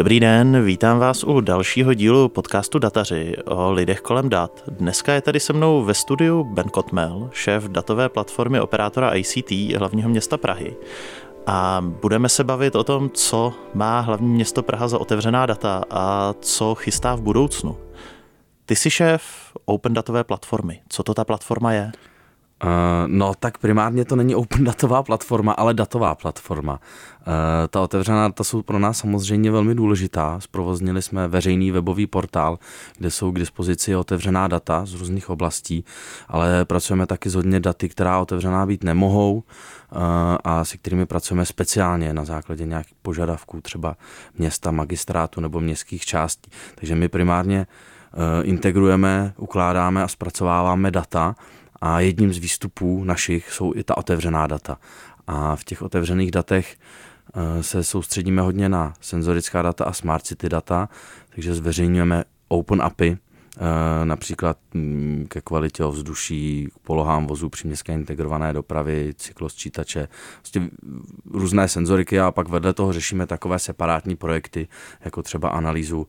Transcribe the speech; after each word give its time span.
Dobrý 0.00 0.20
den, 0.20 0.64
vítám 0.64 0.98
vás 0.98 1.24
u 1.24 1.40
dalšího 1.40 1.94
dílu 1.94 2.28
podcastu 2.28 2.78
Dataři 2.78 3.36
o 3.44 3.72
lidech 3.72 4.00
kolem 4.00 4.28
dat. 4.28 4.62
Dneska 4.68 5.12
je 5.12 5.20
tady 5.20 5.40
se 5.40 5.52
mnou 5.52 5.84
ve 5.84 5.94
studiu 5.94 6.44
Ben 6.44 6.68
Kotmel, 6.68 7.30
šéf 7.32 7.64
datové 7.64 8.08
platformy 8.08 8.60
operátora 8.60 9.14
ICT 9.14 9.50
hlavního 9.50 10.08
města 10.08 10.36
Prahy. 10.36 10.76
A 11.46 11.80
budeme 11.80 12.28
se 12.28 12.44
bavit 12.44 12.76
o 12.76 12.84
tom, 12.84 13.10
co 13.10 13.52
má 13.74 14.00
hlavní 14.00 14.28
město 14.28 14.62
Praha 14.62 14.88
za 14.88 14.98
otevřená 14.98 15.46
data 15.46 15.84
a 15.90 16.34
co 16.40 16.74
chystá 16.74 17.14
v 17.14 17.22
budoucnu. 17.22 17.76
Ty 18.66 18.76
jsi 18.76 18.90
šéf 18.90 19.22
Open 19.64 19.94
datové 19.94 20.24
platformy. 20.24 20.80
Co 20.88 21.02
to 21.02 21.14
ta 21.14 21.24
platforma 21.24 21.72
je? 21.72 21.92
Uh, 22.64 22.70
no 23.06 23.32
tak 23.34 23.58
primárně 23.58 24.04
to 24.04 24.16
není 24.16 24.34
open 24.34 24.64
datová 24.64 25.02
platforma, 25.02 25.52
ale 25.52 25.74
datová 25.74 26.14
platforma. 26.14 26.72
Uh, 26.72 27.32
ta 27.70 27.80
otevřená 27.80 28.28
data 28.28 28.44
jsou 28.44 28.62
pro 28.62 28.78
nás 28.78 28.98
samozřejmě 28.98 29.50
velmi 29.50 29.74
důležitá. 29.74 30.40
Zprovoznili 30.40 31.02
jsme 31.02 31.28
veřejný 31.28 31.70
webový 31.70 32.06
portál, 32.06 32.58
kde 32.98 33.10
jsou 33.10 33.32
k 33.32 33.38
dispozici 33.38 33.96
otevřená 33.96 34.48
data 34.48 34.86
z 34.86 34.94
různých 34.94 35.30
oblastí, 35.30 35.84
ale 36.28 36.64
pracujeme 36.64 37.06
taky 37.06 37.30
s 37.30 37.34
hodně 37.34 37.60
daty, 37.60 37.88
která 37.88 38.20
otevřená 38.20 38.66
být 38.66 38.84
nemohou 38.84 39.34
uh, 39.34 39.42
a 40.44 40.64
se 40.64 40.76
kterými 40.76 41.06
pracujeme 41.06 41.46
speciálně 41.46 42.14
na 42.14 42.24
základě 42.24 42.66
nějakých 42.66 42.98
požadavků 43.02 43.60
třeba 43.60 43.96
města, 44.38 44.70
magistrátu 44.70 45.40
nebo 45.40 45.60
městských 45.60 46.04
částí. 46.04 46.50
Takže 46.74 46.94
my 46.94 47.08
primárně 47.08 47.66
integrujeme, 48.42 49.32
ukládáme 49.36 50.02
a 50.02 50.08
zpracováváme 50.08 50.90
data, 50.90 51.34
a 51.80 52.00
jedním 52.00 52.32
z 52.32 52.38
výstupů 52.38 53.04
našich 53.04 53.52
jsou 53.52 53.72
i 53.74 53.84
ta 53.84 53.96
otevřená 53.96 54.46
data. 54.46 54.78
A 55.26 55.56
v 55.56 55.64
těch 55.64 55.82
otevřených 55.82 56.30
datech 56.30 56.76
eh, 57.34 57.62
se 57.62 57.84
soustředíme 57.84 58.42
hodně 58.42 58.68
na 58.68 58.94
senzorická 59.00 59.62
data 59.62 59.84
a 59.84 59.92
smart 59.92 60.26
city 60.26 60.48
data, 60.48 60.88
takže 61.34 61.54
zveřejňujeme 61.54 62.24
open 62.48 62.82
API, 62.82 63.18
Eh, 63.56 64.04
například 64.04 64.58
mm, 64.74 65.26
ke 65.28 65.40
kvalitě 65.40 65.84
ovzduší, 65.84 66.68
k 66.74 66.78
polohám 66.78 67.26
vozů 67.26 67.48
při 67.48 67.66
městské 67.66 67.92
integrované 67.92 68.52
dopravy, 68.52 69.12
cyklosčítače, 69.16 70.08
vlastně 70.36 70.70
různé 71.30 71.68
senzoriky 71.68 72.20
a 72.20 72.30
pak 72.30 72.48
vedle 72.48 72.72
toho 72.72 72.92
řešíme 72.92 73.26
takové 73.26 73.58
separátní 73.58 74.16
projekty, 74.16 74.68
jako 75.04 75.22
třeba 75.22 75.48
analýzu 75.48 76.06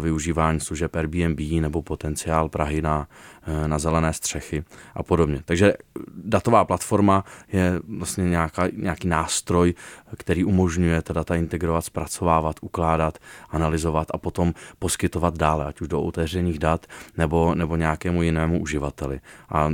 využívání 0.00 0.60
služeb 0.60 0.96
Airbnb 0.96 1.40
nebo 1.60 1.82
potenciál 1.82 2.48
Prahy 2.48 2.82
na, 2.82 3.08
eh, 3.46 3.68
na 3.68 3.78
zelené 3.78 4.12
střechy 4.12 4.64
a 4.94 5.02
podobně. 5.02 5.42
Takže 5.44 5.74
datová 6.14 6.64
platforma 6.64 7.24
je 7.52 7.80
vlastně 7.98 8.24
nějaká, 8.24 8.68
nějaký 8.72 9.08
nástroj, 9.08 9.74
který 10.16 10.44
umožňuje 10.44 11.02
ta 11.02 11.12
data 11.12 11.34
integrovat, 11.34 11.84
zpracovávat, 11.84 12.56
ukládat, 12.60 13.18
analyzovat 13.50 14.08
a 14.14 14.18
potom 14.18 14.54
poskytovat 14.78 15.38
dále, 15.38 15.66
ať 15.66 15.80
už 15.80 15.88
do 15.88 16.02
otevřených 16.02 16.58
dat 16.58 16.86
nebo, 17.16 17.54
nebo 17.54 17.76
nějakému 17.76 18.22
jinému 18.22 18.60
uživateli. 18.60 19.20
A 19.48 19.68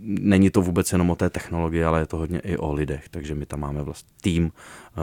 není 0.00 0.50
to 0.50 0.62
vůbec 0.62 0.92
jenom 0.92 1.10
o 1.10 1.16
té 1.16 1.30
technologii, 1.30 1.84
ale 1.84 2.00
je 2.00 2.06
to 2.06 2.16
hodně 2.16 2.38
i 2.38 2.56
o 2.56 2.72
lidech, 2.72 3.08
takže 3.08 3.34
my 3.34 3.46
tam 3.46 3.60
máme 3.60 3.82
vlastně 3.82 4.10
tým 4.20 4.52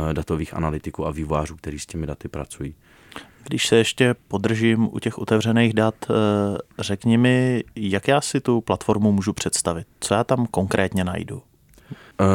eh, 0.10 0.14
datových 0.14 0.54
analytiků 0.54 1.08
a 1.08 1.12
vývojářů, 1.12 1.56
kteří 1.56 1.80
s 1.80 1.86
těmi 1.86 2.08
daty 2.08 2.28
pracují. 2.28 2.76
Když 3.44 3.68
se 3.68 3.76
ještě 3.76 4.16
podržím 4.28 4.90
u 4.92 5.00
těch 5.00 5.18
otevřených 5.18 5.74
dat, 5.74 5.96
eh, 6.10 6.14
řekni 6.80 7.18
mi, 7.18 7.64
jak 7.76 8.08
já 8.08 8.22
si 8.22 8.40
tu 8.42 8.62
platformu 8.62 9.12
můžu 9.12 9.34
představit? 9.34 9.88
Co 10.00 10.14
já 10.14 10.24
tam 10.24 10.46
konkrétně 10.52 11.04
najdu? 11.04 11.42
Eh, 11.92 12.26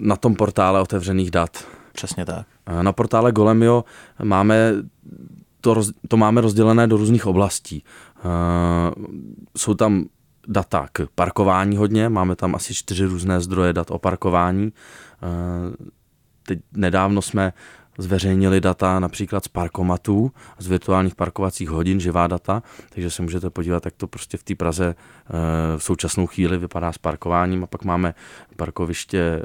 na 0.00 0.16
tom 0.16 0.34
portále 0.34 0.80
otevřených 0.80 1.30
dat. 1.30 1.66
Přesně 1.92 2.24
tak. 2.24 2.46
Na 2.82 2.92
portále 2.92 3.32
Golemio 3.32 3.84
máme 4.22 4.72
to, 5.60 5.74
roz, 5.74 5.92
to 6.08 6.16
máme 6.16 6.40
rozdělené 6.40 6.86
do 6.86 6.96
různých 6.96 7.26
oblastí. 7.26 7.84
Jsou 9.56 9.74
tam 9.74 10.04
data 10.48 10.88
k 10.92 11.06
parkování 11.14 11.76
hodně, 11.76 12.08
máme 12.08 12.36
tam 12.36 12.54
asi 12.54 12.74
čtyři 12.74 13.04
různé 13.04 13.40
zdroje 13.40 13.72
dat 13.72 13.90
o 13.90 13.98
parkování. 13.98 14.72
Teď 16.46 16.58
nedávno 16.72 17.22
jsme 17.22 17.52
zveřejnili 17.98 18.60
data 18.60 19.00
například 19.00 19.44
z 19.44 19.48
parkomatů, 19.48 20.32
z 20.58 20.66
virtuálních 20.66 21.14
parkovacích 21.14 21.68
hodin, 21.68 22.00
živá 22.00 22.26
data, 22.26 22.62
takže 22.90 23.10
se 23.10 23.22
můžete 23.22 23.50
podívat, 23.50 23.84
jak 23.84 23.94
to 23.94 24.06
prostě 24.06 24.36
v 24.36 24.42
té 24.42 24.54
Praze 24.54 24.94
v 25.76 25.82
současnou 25.82 26.26
chvíli 26.26 26.58
vypadá 26.58 26.92
s 26.92 26.98
parkováním. 26.98 27.64
A 27.64 27.66
pak 27.66 27.84
máme 27.84 28.14
parkoviště 28.56 29.42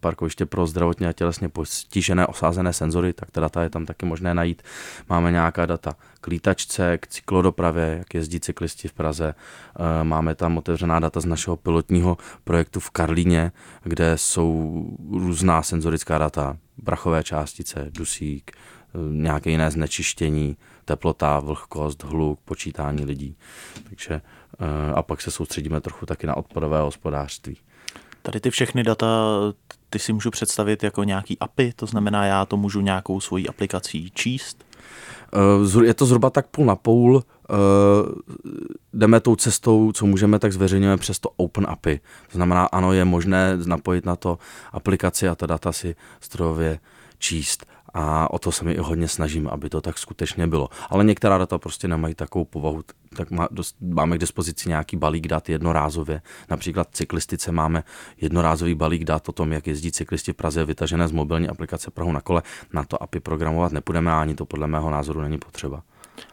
parkoviště 0.00 0.46
pro 0.46 0.66
zdravotně 0.66 1.08
a 1.08 1.12
tělesně 1.12 1.48
postižené 1.48 2.26
osázené 2.26 2.72
senzory, 2.72 3.12
tak 3.12 3.30
ta 3.30 3.40
data 3.40 3.62
je 3.62 3.70
tam 3.70 3.86
taky 3.86 4.06
možné 4.06 4.34
najít. 4.34 4.62
Máme 5.08 5.30
nějaká 5.30 5.66
data 5.66 5.96
k 6.20 6.26
lítačce, 6.26 6.98
k 6.98 7.06
cyklodopravě, 7.06 7.94
jak 7.98 8.14
jezdí 8.14 8.40
cyklisti 8.40 8.88
v 8.88 8.92
Praze. 8.92 9.34
Eh, 9.34 10.04
máme 10.04 10.34
tam 10.34 10.58
otevřená 10.58 11.00
data 11.00 11.20
z 11.20 11.24
našeho 11.24 11.56
pilotního 11.56 12.16
projektu 12.44 12.80
v 12.80 12.90
Karlíně, 12.90 13.52
kde 13.82 14.18
jsou 14.18 14.84
různá 15.10 15.62
senzorická 15.62 16.18
data, 16.18 16.56
brachové 16.78 17.24
částice, 17.24 17.86
dusík, 17.90 18.50
eh, 18.54 18.98
nějaké 19.10 19.50
jiné 19.50 19.70
znečištění, 19.70 20.56
teplota, 20.84 21.40
vlhkost, 21.40 22.04
hluk, 22.04 22.40
počítání 22.44 23.04
lidí. 23.04 23.36
Takže 23.88 24.14
eh, 24.14 24.92
a 24.94 25.02
pak 25.02 25.20
se 25.20 25.30
soustředíme 25.30 25.80
trochu 25.80 26.06
taky 26.06 26.26
na 26.26 26.36
odpadové 26.36 26.80
hospodářství. 26.80 27.56
Tady 28.22 28.40
ty 28.40 28.50
všechny 28.50 28.82
data, 28.82 29.06
ty 29.90 29.98
si 29.98 30.12
můžu 30.12 30.30
představit 30.30 30.82
jako 30.82 31.04
nějaký 31.04 31.38
API, 31.38 31.72
to 31.76 31.86
znamená, 31.86 32.24
já 32.24 32.46
to 32.46 32.56
můžu 32.56 32.80
nějakou 32.80 33.20
svojí 33.20 33.48
aplikací 33.48 34.10
číst? 34.14 34.64
Eh, 35.32 35.86
je 35.86 35.94
to 35.94 36.06
zhruba 36.06 36.30
tak 36.30 36.46
půl 36.46 36.66
na 36.66 36.76
půl. 36.76 37.22
Eh, 37.22 37.54
jdeme 38.92 39.20
tou 39.20 39.36
cestou, 39.36 39.92
co 39.92 40.06
můžeme, 40.06 40.38
tak 40.38 40.52
zveřejňujeme 40.52 40.96
přes 40.96 41.18
to 41.18 41.30
Open 41.36 41.66
API. 41.68 42.00
To 42.32 42.38
znamená, 42.38 42.64
ano, 42.64 42.92
je 42.92 43.04
možné 43.04 43.56
napojit 43.66 44.06
na 44.06 44.16
to 44.16 44.38
aplikaci 44.72 45.28
a 45.28 45.34
ta 45.34 45.46
data 45.46 45.72
si 45.72 45.96
strojově 46.20 46.78
číst 47.18 47.66
a 47.94 48.30
o 48.30 48.38
to 48.38 48.52
se 48.52 48.64
mi 48.64 48.72
i 48.72 48.78
hodně 48.78 49.08
snažím, 49.08 49.48
aby 49.48 49.68
to 49.68 49.80
tak 49.80 49.98
skutečně 49.98 50.46
bylo. 50.46 50.68
Ale 50.90 51.04
některá 51.04 51.38
data 51.38 51.58
prostě 51.58 51.88
nemají 51.88 52.14
takovou 52.14 52.44
povahu, 52.44 52.82
tak 53.16 53.30
má, 53.30 53.48
dost, 53.50 53.76
máme 53.80 54.16
k 54.16 54.20
dispozici 54.20 54.68
nějaký 54.68 54.96
balík 54.96 55.28
dat 55.28 55.48
jednorázově. 55.48 56.22
Například 56.50 56.88
cyklistice 56.92 57.52
máme 57.52 57.84
jednorázový 58.20 58.74
balík 58.74 59.04
dat 59.04 59.28
o 59.28 59.32
tom, 59.32 59.52
jak 59.52 59.66
jezdí 59.66 59.92
cyklisti 59.92 60.32
v 60.32 60.36
Praze, 60.36 60.64
vytažené 60.64 61.08
z 61.08 61.12
mobilní 61.12 61.48
aplikace 61.48 61.90
Prahu 61.90 62.12
na 62.12 62.20
kole. 62.20 62.42
Na 62.72 62.84
to 62.84 63.02
API 63.02 63.20
programovat 63.20 63.72
nepůjdeme 63.72 64.12
ani 64.12 64.34
to 64.34 64.46
podle 64.46 64.66
mého 64.66 64.90
názoru 64.90 65.20
není 65.20 65.38
potřeba. 65.38 65.82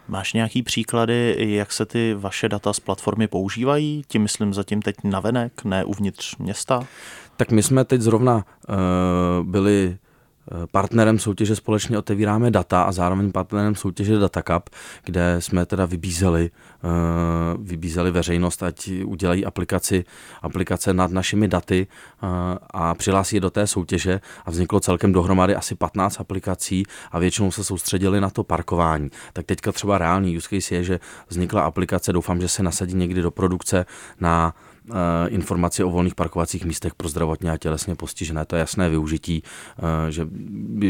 Máš 0.07 0.33
nějaký 0.33 0.63
příklady, 0.63 1.35
jak 1.39 1.71
se 1.71 1.85
ty 1.85 2.13
vaše 2.13 2.49
data 2.49 2.73
z 2.73 2.79
platformy 2.79 3.27
používají? 3.27 4.03
Tím 4.07 4.21
myslím 4.21 4.53
zatím 4.53 4.81
teď 4.81 4.95
navenek, 5.03 5.63
ne 5.63 5.85
uvnitř 5.85 6.37
města? 6.37 6.87
Tak 7.37 7.51
my 7.51 7.63
jsme 7.63 7.85
teď 7.85 8.01
zrovna 8.01 8.35
uh, 8.35 9.45
byli 9.45 9.97
Partnerem 10.71 11.19
soutěže 11.19 11.55
společně 11.55 11.97
otevíráme 11.97 12.51
data 12.51 12.83
a 12.83 12.91
zároveň 12.91 13.31
partnerem 13.31 13.75
soutěže 13.75 14.19
DataCup, 14.19 14.69
kde 15.03 15.35
jsme 15.39 15.65
teda 15.65 15.85
vybízeli, 15.85 16.51
eh, 16.83 16.87
vybízeli 17.59 18.11
veřejnost, 18.11 18.63
ať 18.63 18.91
udělají 19.05 19.45
aplikaci, 19.45 20.05
aplikace 20.41 20.93
nad 20.93 21.11
našimi 21.11 21.47
daty 21.47 21.87
eh, 21.87 22.27
a 22.71 22.93
přihlásí 22.95 23.35
je 23.35 23.39
do 23.39 23.49
té 23.49 23.67
soutěže 23.67 24.21
a 24.45 24.51
vzniklo 24.51 24.79
celkem 24.79 25.11
dohromady 25.11 25.55
asi 25.55 25.75
15 25.75 26.19
aplikací 26.19 26.83
a 27.11 27.19
většinou 27.19 27.51
se 27.51 27.63
soustředili 27.63 28.21
na 28.21 28.29
to 28.29 28.43
parkování. 28.43 29.09
Tak 29.33 29.45
teďka 29.45 29.71
třeba 29.71 29.97
reálný 29.97 30.37
use 30.37 30.49
case 30.49 30.75
je, 30.75 30.83
že 30.83 30.99
vznikla 31.29 31.61
aplikace, 31.61 32.13
doufám, 32.13 32.41
že 32.41 32.47
se 32.47 32.63
nasadí 32.63 32.95
někdy 32.95 33.21
do 33.21 33.31
produkce 33.31 33.85
na 34.19 34.53
Eh, 34.53 34.72
informaci 35.27 35.83
o 35.83 35.89
volných 35.89 36.15
parkovacích 36.15 36.65
místech 36.65 36.95
pro 36.95 37.09
zdravotně 37.09 37.51
a 37.51 37.57
tělesně 37.57 37.95
postižené. 37.95 38.45
To 38.45 38.55
je 38.55 38.59
jasné 38.59 38.89
využití, 38.89 39.43
eh, 39.77 40.11
že 40.11 40.27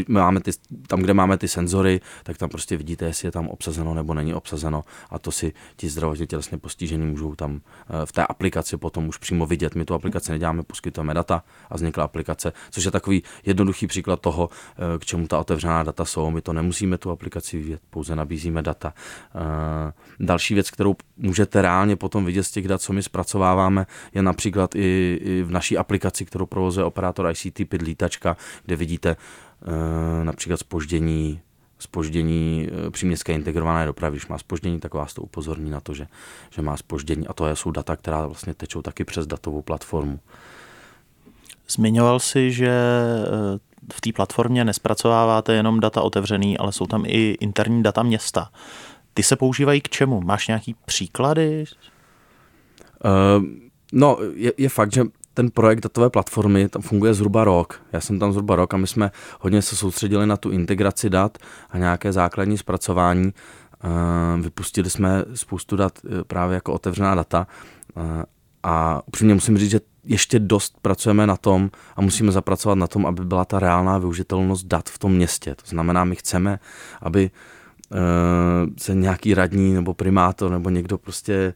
máme 0.08 0.40
ty, 0.40 0.50
tam, 0.86 1.00
kde 1.00 1.14
máme 1.14 1.38
ty 1.38 1.48
senzory, 1.48 2.00
tak 2.22 2.38
tam 2.38 2.48
prostě 2.48 2.76
vidíte, 2.76 3.04
jestli 3.04 3.28
je 3.28 3.32
tam 3.32 3.48
obsazeno 3.48 3.94
nebo 3.94 4.14
není 4.14 4.34
obsazeno 4.34 4.84
a 5.10 5.18
to 5.18 5.32
si 5.32 5.52
ti 5.76 5.88
zdravotně 5.88 6.26
tělesně 6.26 6.58
postižení 6.58 7.06
můžou 7.06 7.34
tam 7.34 7.60
eh, 7.60 8.06
v 8.06 8.12
té 8.12 8.26
aplikaci 8.26 8.76
potom 8.76 9.08
už 9.08 9.16
přímo 9.16 9.46
vidět. 9.46 9.74
My 9.74 9.84
tu 9.84 9.94
aplikaci 9.94 10.32
neděláme, 10.32 10.62
poskytujeme 10.62 11.14
data 11.14 11.42
a 11.70 11.76
vznikla 11.76 12.04
aplikace, 12.04 12.52
což 12.70 12.84
je 12.84 12.90
takový 12.90 13.22
jednoduchý 13.44 13.86
příklad 13.86 14.20
toho, 14.20 14.50
k 14.98 15.04
čemu 15.04 15.26
ta 15.26 15.38
otevřená 15.38 15.82
data 15.82 16.04
jsou. 16.04 16.30
My 16.30 16.40
to 16.40 16.52
nemusíme 16.52 16.98
tu 16.98 17.10
aplikaci 17.10 17.56
vyvíjet, 17.56 17.80
pouze 17.90 18.16
nabízíme 18.16 18.62
data. 18.62 18.94
Další 20.20 20.54
věc, 20.54 20.70
kterou 20.70 20.96
můžete 21.16 21.62
reálně 21.62 21.96
potom 21.96 22.24
vidět 22.24 22.42
z 22.42 22.50
těch 22.50 22.68
dat, 22.68 22.80
co 22.80 22.92
my 22.92 23.02
zpracováváme, 23.02 23.83
je 24.14 24.22
například 24.22 24.74
i, 24.74 25.20
i 25.22 25.42
v 25.42 25.50
naší 25.50 25.78
aplikaci, 25.78 26.24
kterou 26.24 26.46
provozuje 26.46 26.84
operátor 26.84 27.30
ICT 27.30 27.68
Pidlítačka, 27.68 28.36
kde 28.64 28.76
vidíte 28.76 29.10
e, 29.10 30.24
například 30.24 30.56
spoždění 30.56 31.40
spoždění 31.84 32.68
eh, 32.68 32.90
příměstské 32.90 33.32
integrované 33.32 33.86
dopravy. 33.86 34.16
Když 34.16 34.26
má 34.26 34.38
spoždění, 34.38 34.80
tak 34.80 34.94
vás 34.94 35.14
to 35.14 35.22
upozorní 35.22 35.70
na 35.70 35.80
to, 35.80 35.94
že, 35.94 36.06
že 36.50 36.62
má 36.62 36.76
spoždění. 36.76 37.26
A 37.26 37.32
to 37.32 37.56
jsou 37.56 37.70
data, 37.70 37.96
která 37.96 38.26
vlastně 38.26 38.54
tečou 38.54 38.82
taky 38.82 39.04
přes 39.04 39.26
datovou 39.26 39.62
platformu. 39.62 40.20
Zmiňoval 41.68 42.20
si, 42.20 42.52
že 42.52 42.68
eh, 42.68 43.58
v 43.92 44.00
té 44.00 44.12
platformě 44.12 44.64
nespracováváte 44.64 45.54
jenom 45.54 45.80
data 45.80 46.02
otevřený, 46.02 46.58
ale 46.58 46.72
jsou 46.72 46.86
tam 46.86 47.04
i 47.06 47.36
interní 47.40 47.82
data 47.82 48.02
města. 48.02 48.50
Ty 49.14 49.22
se 49.22 49.36
používají 49.36 49.80
k 49.80 49.88
čemu? 49.88 50.20
Máš 50.20 50.48
nějaký 50.48 50.74
příklady? 50.84 51.64
Uh, 53.04 53.44
no, 53.94 54.18
je, 54.34 54.52
je 54.56 54.68
fakt, 54.68 54.92
že 54.92 55.04
ten 55.34 55.50
projekt 55.50 55.80
datové 55.80 56.10
platformy 56.10 56.68
tam 56.68 56.82
funguje 56.82 57.14
zhruba 57.14 57.44
rok. 57.44 57.82
Já 57.92 58.00
jsem 58.00 58.18
tam 58.18 58.32
zhruba 58.32 58.56
rok 58.56 58.74
a 58.74 58.76
my 58.76 58.86
jsme 58.86 59.10
hodně 59.40 59.62
se 59.62 59.76
soustředili 59.76 60.26
na 60.26 60.36
tu 60.36 60.50
integraci 60.50 61.10
dat 61.10 61.38
a 61.70 61.78
nějaké 61.78 62.12
základní 62.12 62.58
zpracování. 62.58 63.32
Uh, 63.84 64.40
vypustili 64.42 64.90
jsme 64.90 65.24
spoustu 65.34 65.76
dat 65.76 65.98
eh, 66.04 66.24
právě 66.24 66.54
jako 66.54 66.72
otevřená 66.72 67.14
data 67.14 67.46
uh, 67.96 68.02
a 68.62 69.02
upřímně 69.06 69.34
musím 69.34 69.58
říct, 69.58 69.70
že 69.70 69.80
ještě 70.04 70.38
dost 70.38 70.76
pracujeme 70.82 71.26
na 71.26 71.36
tom 71.36 71.70
a 71.96 72.00
musíme 72.00 72.32
zapracovat 72.32 72.74
na 72.74 72.86
tom, 72.86 73.06
aby 73.06 73.24
byla 73.24 73.44
ta 73.44 73.58
reálná 73.58 73.98
využitelnost 73.98 74.66
dat 74.66 74.88
v 74.88 74.98
tom 74.98 75.12
městě. 75.12 75.54
To 75.54 75.66
znamená, 75.66 76.04
my 76.04 76.16
chceme, 76.16 76.58
aby 77.02 77.30
se 78.78 78.94
nějaký 78.94 79.34
radní 79.34 79.74
nebo 79.74 79.94
primátor 79.94 80.50
nebo 80.50 80.70
někdo 80.70 80.98
prostě 80.98 81.54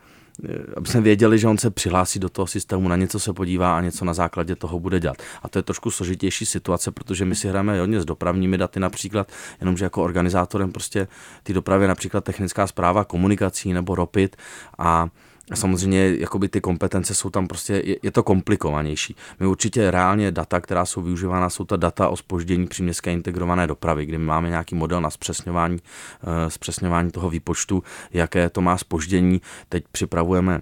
aby 0.77 0.89
jsme 0.89 1.01
věděli, 1.01 1.39
že 1.39 1.49
on 1.49 1.59
se 1.59 1.71
přihlásí 1.71 2.19
do 2.19 2.29
toho 2.29 2.47
systému, 2.47 2.89
na 2.89 2.97
něco 2.97 3.21
se 3.21 3.33
podívá 3.33 3.77
a 3.77 3.81
něco 3.81 4.05
na 4.05 4.15
základě 4.15 4.57
toho 4.57 4.81
bude 4.81 5.01
dělat. 5.01 5.17
A 5.43 5.49
to 5.49 5.59
je 5.59 5.63
trošku 5.63 5.91
složitější 5.91 6.47
situace, 6.47 6.91
protože 6.91 7.25
my 7.25 7.35
si 7.35 7.49
hrajeme 7.49 7.81
hodně 7.81 8.01
s 8.01 8.05
dopravními 8.05 8.59
daty 8.59 8.81
například, 8.81 9.33
jenomže 9.61 9.85
jako 9.85 10.03
organizátorem 10.05 10.73
prostě 10.73 11.09
ty 11.43 11.53
dopravy 11.53 11.87
například 11.89 12.25
technická 12.25 12.67
zpráva 12.67 13.05
komunikací 13.05 13.73
nebo 13.73 13.95
ropit 13.95 14.37
a 14.79 15.09
a 15.51 15.57
samozřejmě 15.57 16.15
jakoby 16.19 16.49
ty 16.49 16.61
kompetence 16.61 17.15
jsou 17.15 17.31
tam 17.31 17.47
prostě, 17.47 17.83
je, 17.85 17.97
je 18.03 18.11
to 18.11 18.23
komplikovanější. 18.23 19.17
My 19.41 19.47
určitě 19.47 19.91
reálně 19.91 20.33
data, 20.33 20.61
která 20.61 20.85
jsou 20.85 21.03
využívána, 21.03 21.51
jsou 21.51 21.65
ta 21.65 21.77
data 21.77 22.09
o 22.09 22.17
spoždění 22.17 22.67
příměstské 22.67 23.13
integrované 23.13 23.67
dopravy, 23.67 24.07
kdy 24.07 24.19
my 24.19 24.25
máme 24.25 24.49
nějaký 24.49 24.75
model 24.75 25.01
na 25.01 25.11
zpřesňování, 25.11 25.79
uh, 25.79 26.49
zpřesňování 26.49 27.11
toho 27.11 27.31
výpočtu, 27.31 27.83
jaké 28.13 28.49
to 28.51 28.61
má 28.61 28.79
spoždění. 28.79 29.41
Teď 29.69 29.85
připravujeme 29.93 30.61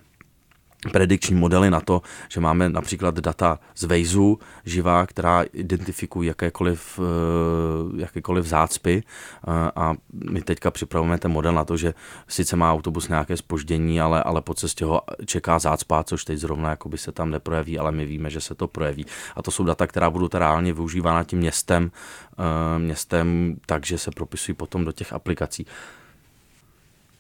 predikční 0.93 1.37
modely 1.37 1.71
na 1.71 1.81
to, 1.81 2.03
že 2.29 2.41
máme 2.41 2.69
například 2.69 3.15
data 3.15 3.59
z 3.75 3.85
Waze 3.85 4.35
živá, 4.65 5.07
která 5.07 5.43
identifikují 5.53 6.29
jakékoliv, 6.29 7.01
eh, 7.03 8.01
jakékoliv 8.01 8.47
zácpy 8.47 9.03
eh, 9.03 9.71
a 9.77 9.95
my 10.31 10.43
teďka 10.43 10.71
připravujeme 10.71 11.19
ten 11.19 11.31
model 11.31 11.53
na 11.53 11.65
to, 11.65 11.77
že 11.77 11.95
sice 12.29 12.57
má 12.57 12.73
autobus 12.73 13.09
nějaké 13.09 13.37
spoždění, 13.37 14.01
ale, 14.01 14.23
ale 14.23 14.43
po 14.43 14.55
cestě 14.55 14.85
ho 14.85 15.03
čeká 15.27 15.59
zácpa, 15.59 16.05
což 16.05 16.25
teď 16.25 16.39
zrovna 16.39 16.71
jakoby 16.71 16.99
se 16.99 17.13
tam 17.13 17.31
neprojeví, 17.31 17.79
ale 17.79 17.93
my 17.93 18.05
víme, 18.07 18.31
že 18.31 18.41
se 18.41 18.55
to 18.55 18.69
projeví. 18.69 19.07
A 19.37 19.43
to 19.43 19.51
jsou 19.51 19.65
data, 19.65 19.87
která 19.87 20.11
budou 20.11 20.29
teda 20.29 20.47
reálně 20.47 20.73
využívána 20.73 21.25
tím 21.25 21.39
městem, 21.39 21.91
eh, 22.39 22.79
městem, 22.79 23.57
takže 23.67 23.99
se 23.99 24.11
propisují 24.11 24.57
potom 24.57 24.85
do 24.85 24.93
těch 24.93 25.13
aplikací. 25.13 25.67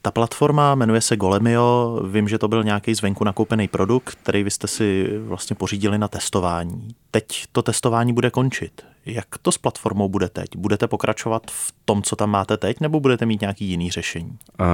Ta 0.06 0.10
platforma 0.10 0.74
jmenuje 0.74 1.00
se 1.00 1.16
Golemio, 1.16 2.00
vím, 2.10 2.28
že 2.28 2.38
to 2.38 2.48
byl 2.48 2.64
nějaký 2.64 2.94
zvenku 2.94 3.24
nakoupený 3.24 3.68
produkt, 3.68 4.18
který 4.22 4.42
vy 4.42 4.50
jste 4.50 4.66
si 4.66 5.18
vlastně 5.18 5.56
pořídili 5.56 5.98
na 5.98 6.08
testování. 6.08 6.88
Teď 7.10 7.44
to 7.52 7.62
testování 7.62 8.12
bude 8.12 8.30
končit. 8.30 8.82
Jak 9.06 9.26
to 9.42 9.52
s 9.52 9.58
platformou 9.58 10.08
bude 10.08 10.28
teď? 10.28 10.56
Budete 10.56 10.88
pokračovat 10.88 11.42
v 11.50 11.74
tom, 11.84 12.02
co 12.02 12.16
tam 12.16 12.30
máte 12.30 12.56
teď, 12.56 12.80
nebo 12.80 13.00
budete 13.00 13.26
mít 13.26 13.40
nějaký 13.40 13.64
jiný 13.64 13.90
řešení? 13.90 14.38
Uh, 14.60 14.66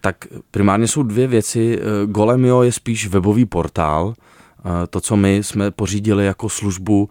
tak 0.00 0.16
primárně 0.50 0.88
jsou 0.88 1.02
dvě 1.02 1.26
věci. 1.26 1.80
Golemio 2.06 2.62
je 2.62 2.72
spíš 2.72 3.06
webový 3.06 3.46
portál. 3.46 4.06
Uh, 4.06 4.14
to, 4.90 5.00
co 5.00 5.16
my 5.16 5.36
jsme 5.36 5.70
pořídili 5.70 6.26
jako 6.26 6.48
službu, 6.48 7.08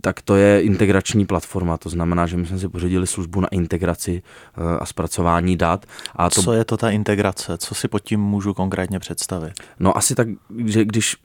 tak 0.00 0.22
to 0.22 0.36
je 0.36 0.62
integrační 0.62 1.26
platforma, 1.26 1.76
to 1.76 1.88
znamená, 1.88 2.26
že 2.26 2.36
my 2.36 2.46
jsme 2.46 2.58
si 2.58 2.68
pořídili 2.68 3.06
službu 3.06 3.40
na 3.40 3.48
integraci 3.48 4.22
eh, 4.22 4.78
a 4.80 4.86
zpracování 4.86 5.56
dat. 5.56 5.86
A 6.16 6.30
to... 6.30 6.42
Co 6.42 6.52
je 6.52 6.64
to 6.64 6.76
ta 6.76 6.90
integrace? 6.90 7.58
Co 7.58 7.74
si 7.74 7.88
pod 7.88 7.98
tím 7.98 8.20
můžu 8.20 8.54
konkrétně 8.54 8.98
představit? 8.98 9.52
No 9.80 9.96
asi 9.96 10.14
tak, 10.14 10.28
že 10.64 10.84
když 10.84 11.16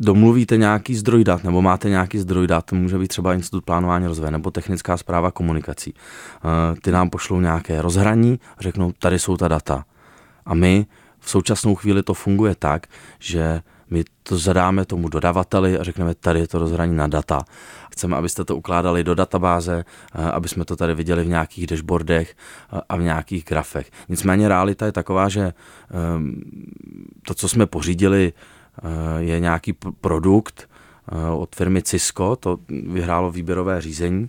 domluvíte 0.00 0.56
nějaký 0.56 0.94
zdroj 0.94 1.24
dat, 1.24 1.44
nebo 1.44 1.62
máte 1.62 1.88
nějaký 1.88 2.18
zdroj 2.18 2.46
dat, 2.46 2.64
to 2.64 2.76
může 2.76 2.98
být 2.98 3.08
třeba 3.08 3.34
Institut 3.34 3.64
plánování 3.64 4.06
rozvoje, 4.06 4.30
nebo 4.30 4.50
technická 4.50 4.96
zpráva 4.96 5.30
komunikací. 5.30 5.94
Eh, 5.94 6.80
ty 6.80 6.90
nám 6.90 7.10
pošlou 7.10 7.40
nějaké 7.40 7.82
rozhraní, 7.82 8.40
řeknou, 8.60 8.92
tady 8.92 9.18
jsou 9.18 9.36
ta 9.36 9.48
data. 9.48 9.84
A 10.46 10.54
my 10.54 10.86
v 11.18 11.30
současnou 11.30 11.74
chvíli 11.74 12.02
to 12.02 12.14
funguje 12.14 12.54
tak, 12.54 12.86
že 13.18 13.62
my 13.90 14.04
to 14.22 14.38
zadáme 14.38 14.84
tomu 14.84 15.08
dodavateli 15.08 15.78
a 15.78 15.82
řekneme, 15.84 16.14
tady 16.14 16.40
je 16.40 16.48
to 16.48 16.58
rozhraní 16.58 16.96
na 16.96 17.06
data. 17.06 17.44
Chceme, 17.90 18.16
abyste 18.16 18.44
to 18.44 18.56
ukládali 18.56 19.04
do 19.04 19.14
databáze, 19.14 19.84
eh, 20.14 20.30
aby 20.30 20.48
jsme 20.48 20.64
to 20.64 20.76
tady 20.76 20.94
viděli 20.94 21.24
v 21.24 21.28
nějakých 21.28 21.66
dashboardech 21.66 22.36
eh, 22.72 22.80
a 22.88 22.96
v 22.96 23.02
nějakých 23.02 23.44
grafech. 23.44 23.90
Nicméně 24.08 24.48
realita 24.48 24.86
je 24.86 24.92
taková, 24.92 25.28
že 25.28 25.52
ehm, 25.90 26.42
to, 27.26 27.34
co 27.34 27.48
jsme 27.48 27.66
pořídili, 27.66 28.32
eh, 28.32 29.22
je 29.22 29.40
nějaký 29.40 29.72
produkt 30.00 30.70
od 31.36 31.56
firmy 31.56 31.82
Cisco, 31.82 32.36
to 32.36 32.58
vyhrálo 32.68 33.30
výběrové 33.30 33.80
řízení 33.80 34.28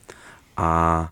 a 0.57 1.09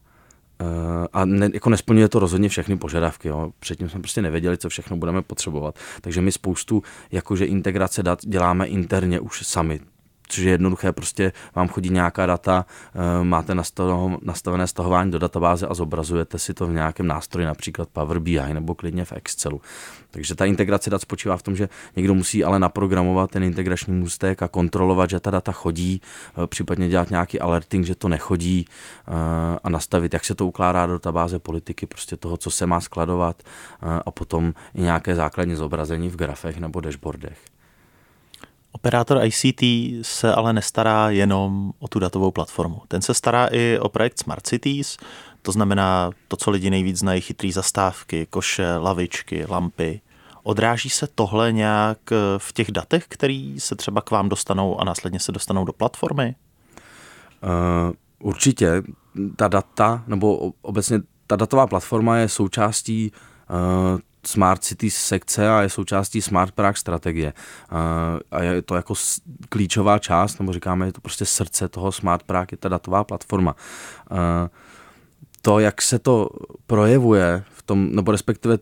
a 1.14 1.26
ne, 1.26 1.50
jako 1.54 1.70
nesplňuje 1.70 2.10
to 2.10 2.20
rozhodně 2.20 2.50
všechny 2.50 2.78
požadavky. 2.78 3.28
Jo. 3.28 3.52
Předtím 3.60 3.90
jsme 3.90 4.00
prostě 4.00 4.22
nevěděli, 4.22 4.58
co 4.58 4.70
všechno 4.70 4.98
budeme 4.98 5.22
potřebovat. 5.22 5.80
Takže 6.02 6.22
my 6.22 6.32
spoustu 6.32 6.84
jakože 7.12 7.46
integrace 7.46 8.04
dat 8.04 8.20
děláme 8.26 8.68
interně 8.68 9.20
už 9.20 9.48
sami 9.48 9.80
což 10.30 10.44
je 10.44 10.52
jednoduché, 10.52 10.92
prostě 10.92 11.32
vám 11.56 11.68
chodí 11.68 11.90
nějaká 11.90 12.26
data, 12.26 12.66
eh, 12.96 13.24
máte 13.24 13.56
nastavené 14.22 14.68
stahování 14.68 15.12
do 15.12 15.20
databáze 15.20 15.68
a 15.68 15.74
zobrazujete 15.74 16.40
si 16.40 16.54
to 16.54 16.68
v 16.68 16.74
nějakém 16.74 17.08
nástroji, 17.08 17.48
například 17.48 17.90
Power 17.90 18.20
BI 18.20 18.54
nebo 18.54 18.76
klidně 18.76 19.06
v 19.06 19.14
Excelu. 19.14 19.62
Takže 20.12 20.36
ta 20.36 20.46
integrace 20.46 20.90
dat 20.90 21.02
spočívá 21.02 21.38
v 21.38 21.44
tom, 21.44 21.56
že 21.56 21.70
někdo 21.96 22.14
musí 22.14 22.44
ale 22.44 22.60
naprogramovat 22.60 23.32
ten 23.32 23.44
integrační 23.44 23.94
můstek 23.94 24.44
a 24.44 24.48
kontrolovat, 24.48 25.10
že 25.10 25.20
ta 25.20 25.32
data 25.32 25.52
chodí, 25.52 26.02
eh, 26.44 26.48
případně 26.48 26.90
dělat 26.90 27.10
nějaký 27.10 27.40
alerting, 27.40 27.86
že 27.86 27.96
to 27.96 28.10
nechodí 28.10 28.66
eh, 29.08 29.12
a 29.64 29.70
nastavit, 29.70 30.14
jak 30.14 30.26
se 30.26 30.36
to 30.36 30.46
ukládá 30.46 30.86
do 30.86 30.94
databáze 30.94 31.40
politiky, 31.40 31.86
prostě 31.86 32.18
toho, 32.18 32.38
co 32.38 32.52
se 32.52 32.66
má 32.66 32.82
skladovat 32.82 33.44
a 34.06 34.12
potom 34.12 34.54
i 34.76 34.82
nějaké 34.82 35.16
základní 35.16 35.56
zobrazení 35.56 36.10
v 36.10 36.16
grafech 36.16 36.58
nebo 36.60 36.82
dashboardech. 36.82 37.59
Operátor 38.72 39.22
ICT 39.26 39.64
se 40.02 40.34
ale 40.34 40.54
nestará 40.54 41.10
jenom 41.10 41.74
o 41.80 41.88
tu 41.88 42.00
datovou 42.00 42.32
platformu. 42.32 42.82
Ten 42.88 43.02
se 43.02 43.14
stará 43.14 43.48
i 43.52 43.80
o 43.80 43.90
projekt 43.90 44.20
Smart 44.20 44.48
Cities, 44.48 44.98
to 45.42 45.52
znamená 45.52 46.12
to, 46.28 46.38
co 46.38 46.52
lidi 46.52 46.70
nejvíc 46.70 46.98
znají, 46.98 47.22
chytrý 47.22 47.52
zastávky, 47.52 48.28
koše, 48.30 48.78
lavičky, 48.78 49.46
lampy. 49.50 50.02
Odráží 50.44 50.90
se 50.90 51.08
tohle 51.16 51.52
nějak 51.52 51.98
v 52.38 52.54
těch 52.54 52.72
datech, 52.72 53.06
které 53.08 53.56
se 53.58 53.76
třeba 53.76 54.02
k 54.02 54.12
vám 54.12 54.30
dostanou 54.30 54.80
a 54.82 54.84
následně 54.84 55.20
se 55.20 55.32
dostanou 55.32 55.66
do 55.66 55.74
platformy? 55.74 56.36
Uh, 57.44 57.94
určitě. 58.20 58.84
Ta 59.36 59.48
data, 59.48 60.04
nebo 60.08 60.54
obecně 60.62 61.00
ta 61.28 61.36
datová 61.36 61.68
platforma 61.68 62.18
je 62.18 62.30
součástí 62.30 63.12
uh, 63.50 64.00
Smart 64.26 64.64
City 64.64 64.92
sekce 64.92 65.50
a 65.50 65.62
je 65.62 65.70
součástí 65.70 66.22
Smart 66.22 66.52
Prague 66.52 66.78
strategie. 66.78 67.34
A 68.32 68.42
je 68.44 68.62
to 68.62 68.76
jako 68.76 68.94
klíčová 69.50 70.00
část, 70.00 70.40
nebo 70.40 70.54
říkáme, 70.54 70.86
je 70.86 70.94
to 70.94 71.02
prostě 71.02 71.26
srdce 71.26 71.68
toho 71.68 71.92
Smart 71.92 72.24
Prague, 72.24 72.48
je 72.52 72.58
ta 72.58 72.70
datová 72.70 73.04
platforma. 73.04 73.56
To, 75.42 75.60
jak 75.60 75.82
se 75.82 76.00
to 76.00 76.30
projevuje 76.68 77.44
v 77.52 77.64
tom, 77.64 77.96
nebo 77.96 78.12
respektive 78.12 78.58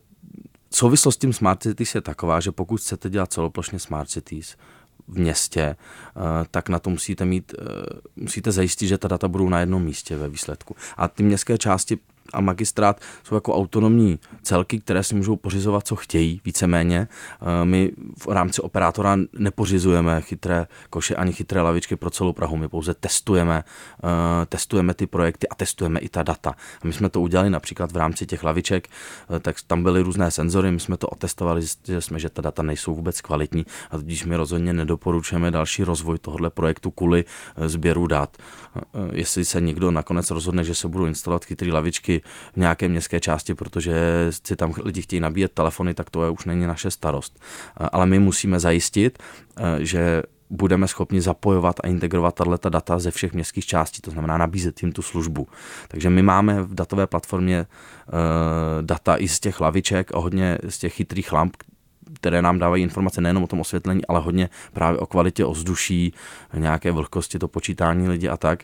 souvislost 0.74 1.16
s 1.16 1.20
tím 1.20 1.34
Smart 1.34 1.64
Cities 1.64 1.96
je 1.96 2.02
taková, 2.02 2.40
že 2.40 2.52
pokud 2.52 2.80
chcete 2.82 3.10
dělat 3.10 3.34
celoplošně 3.34 3.80
Smart 3.80 4.10
Cities, 4.10 4.56
v 5.08 5.20
městě, 5.20 5.76
tak 6.52 6.70
na 6.70 6.80
to 6.80 6.90
musíte 6.90 7.26
mít, 7.26 7.56
musíte 8.16 8.52
zajistit, 8.52 8.88
že 8.88 8.98
ta 8.98 9.08
data 9.08 9.28
budou 9.28 9.50
na 9.50 9.60
jednom 9.60 9.84
místě 9.84 10.18
ve 10.18 10.30
výsledku. 10.30 10.76
A 10.98 11.08
ty 11.08 11.24
městské 11.24 11.58
části 11.58 11.98
a 12.34 12.42
magistrát 12.42 13.02
jsou 13.24 13.36
jako 13.36 13.56
autonomní 13.56 14.20
celky, 14.42 14.80
které 14.80 15.04
si 15.04 15.16
můžou 15.16 15.36
pořizovat, 15.36 15.88
co 15.88 15.96
chtějí, 15.96 16.42
víceméně. 16.46 17.08
Eh, 17.42 17.66
my 17.66 17.92
v 18.20 18.28
rámci 18.28 18.62
operátora 18.62 19.18
nepořizujeme 19.34 20.22
chytré 20.22 20.68
koše 20.90 21.16
ani 21.16 21.34
chytré 21.34 21.62
lavičky 21.62 21.96
pro 21.96 22.10
celou 22.10 22.34
Prahu, 22.34 22.58
my 22.58 22.68
pouze 22.68 22.94
testujeme, 22.94 23.64
eh, 23.64 24.46
testujeme 24.46 24.94
ty 24.94 25.08
projekty 25.08 25.48
a 25.48 25.56
testujeme 25.56 26.00
i 26.00 26.10
ta 26.10 26.24
data. 26.24 26.50
A 26.82 26.88
my 26.88 26.94
jsme 26.94 27.10
to 27.10 27.22
udělali 27.22 27.50
například 27.50 27.92
v 27.92 27.98
rámci 27.98 28.26
těch 28.26 28.44
laviček, 28.44 28.88
eh, 28.88 29.40
tak 29.40 29.56
tam 29.68 29.84
byly 29.84 30.02
různé 30.02 30.32
senzory, 30.32 30.72
my 30.72 30.80
jsme 30.80 30.98
to 30.98 31.08
otestovali, 31.08 31.62
zjistili 31.62 32.02
jsme, 32.02 32.20
že 32.20 32.30
ta 32.30 32.42
data 32.42 32.64
nejsou 32.64 32.96
vůbec 32.96 33.22
kvalitní 33.22 33.66
a 33.92 33.98
tudíž 33.98 34.26
my 34.26 34.36
rozhodně 34.36 34.74
nedoporučujeme 34.74 35.52
další 35.52 35.84
rozvoj 35.84 36.18
tohoto 36.18 36.50
projektu 36.50 36.92
kvůli 36.92 37.26
sběru 37.66 38.08
dat. 38.08 38.38
Jestli 39.12 39.46
se 39.46 39.62
někdo 39.62 39.92
nakonec 39.92 40.32
rozhodne, 40.32 40.64
že 40.64 40.76
se 40.76 40.88
budou 40.88 41.06
instalovat 41.06 41.46
chytré 41.46 41.72
lavičky 41.74 42.17
v 42.54 42.58
nějaké 42.58 42.88
městské 42.88 43.20
části, 43.20 43.56
protože 43.56 43.96
si 44.30 44.56
tam 44.56 44.74
lidi 44.84 45.02
chtějí 45.02 45.20
nabíjet 45.20 45.52
telefony, 45.52 45.94
tak 45.94 46.10
to 46.10 46.24
je 46.24 46.30
už 46.30 46.46
není 46.46 46.68
naše 46.68 46.92
starost. 46.92 47.40
Ale 47.78 48.06
my 48.06 48.20
musíme 48.20 48.60
zajistit, 48.60 49.20
eh, 49.58 49.86
že 49.86 50.24
budeme 50.50 50.88
schopni 50.88 51.22
zapojovat 51.22 51.76
a 51.84 51.88
integrovat 51.88 52.36
tato 52.36 52.70
data 52.70 53.00
ze 53.00 53.12
všech 53.12 53.34
městských 53.34 53.66
částí, 53.66 54.02
to 54.02 54.12
znamená 54.12 54.38
nabízet 54.38 54.84
jim 54.84 54.92
tu 54.92 55.02
službu. 55.02 55.48
Takže 55.88 56.10
my 56.10 56.22
máme 56.22 56.64
v 56.64 56.74
datové 56.74 57.08
platformě 57.08 57.66
uh, 57.66 58.14
data 58.82 59.18
i 59.18 59.28
z 59.28 59.40
těch 59.40 59.62
laviček 59.62 60.16
a 60.16 60.20
hodně 60.20 60.58
z 60.70 60.78
těch 60.78 60.94
chytrých 60.94 61.32
lamp, 61.32 61.58
které 62.14 62.42
nám 62.42 62.60
dávají 62.60 62.84
informace 62.84 63.22
nejenom 63.22 63.44
o 63.44 63.48
tom 63.48 63.60
osvětlení, 63.60 64.06
ale 64.06 64.20
hodně 64.20 64.50
právě 64.74 65.00
o 65.00 65.06
kvalitě 65.06 65.46
ovzduší, 65.46 66.14
nějaké 66.54 66.92
vlhkosti, 66.92 67.40
to 67.40 67.48
počítání 67.48 68.10
lidí 68.10 68.30
a 68.30 68.38
tak. 68.38 68.64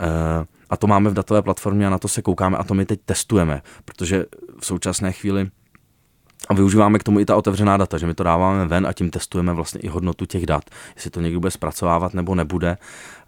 Uh, 0.00 0.46
a 0.70 0.76
to 0.76 0.86
máme 0.86 1.10
v 1.10 1.14
datové 1.14 1.42
platformě 1.42 1.86
a 1.86 1.90
na 1.90 1.98
to 1.98 2.08
se 2.08 2.22
koukáme 2.22 2.56
a 2.56 2.64
to 2.64 2.74
my 2.74 2.86
teď 2.86 3.00
testujeme, 3.04 3.62
protože 3.84 4.24
v 4.60 4.66
současné 4.66 5.12
chvíli 5.12 5.50
a 6.48 6.54
využíváme 6.54 6.98
k 6.98 7.02
tomu 7.02 7.20
i 7.20 7.24
ta 7.24 7.36
otevřená 7.36 7.76
data, 7.76 7.98
že 7.98 8.06
my 8.06 8.14
to 8.14 8.22
dáváme 8.22 8.66
ven 8.66 8.86
a 8.86 8.92
tím 8.92 9.10
testujeme 9.10 9.52
vlastně 9.52 9.80
i 9.80 9.88
hodnotu 9.88 10.26
těch 10.26 10.46
dat. 10.46 10.64
Jestli 10.94 11.10
to 11.10 11.20
někdo 11.20 11.40
bude 11.40 11.50
zpracovávat 11.50 12.14
nebo 12.14 12.34
nebude, 12.34 12.78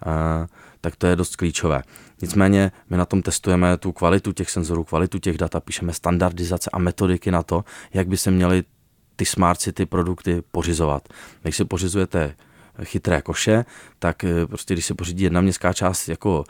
eh, 0.06 0.46
tak 0.80 0.96
to 0.96 1.06
je 1.06 1.16
dost 1.16 1.36
klíčové. 1.36 1.82
Nicméně 2.22 2.72
my 2.90 2.96
na 2.96 3.04
tom 3.04 3.22
testujeme 3.22 3.76
tu 3.76 3.92
kvalitu 3.92 4.32
těch 4.32 4.50
senzorů, 4.50 4.84
kvalitu 4.84 5.18
těch 5.18 5.38
dat 5.38 5.54
a 5.54 5.60
píšeme 5.60 5.92
standardizace 5.92 6.70
a 6.72 6.78
metodiky 6.78 7.30
na 7.30 7.42
to, 7.42 7.64
jak 7.94 8.08
by 8.08 8.16
se 8.16 8.30
měly 8.30 8.64
ty 9.16 9.24
smart 9.24 9.60
city 9.60 9.86
produkty 9.86 10.42
pořizovat. 10.52 11.08
Když 11.42 11.56
si 11.56 11.64
pořizujete 11.64 12.34
chytré 12.84 13.22
koše, 13.22 13.64
tak 13.98 14.24
eh, 14.24 14.46
prostě 14.46 14.74
když 14.74 14.86
se 14.86 14.94
pořídí 14.94 15.24
jedna 15.24 15.40
městská 15.40 15.72
část 15.72 16.08
jako 16.08 16.44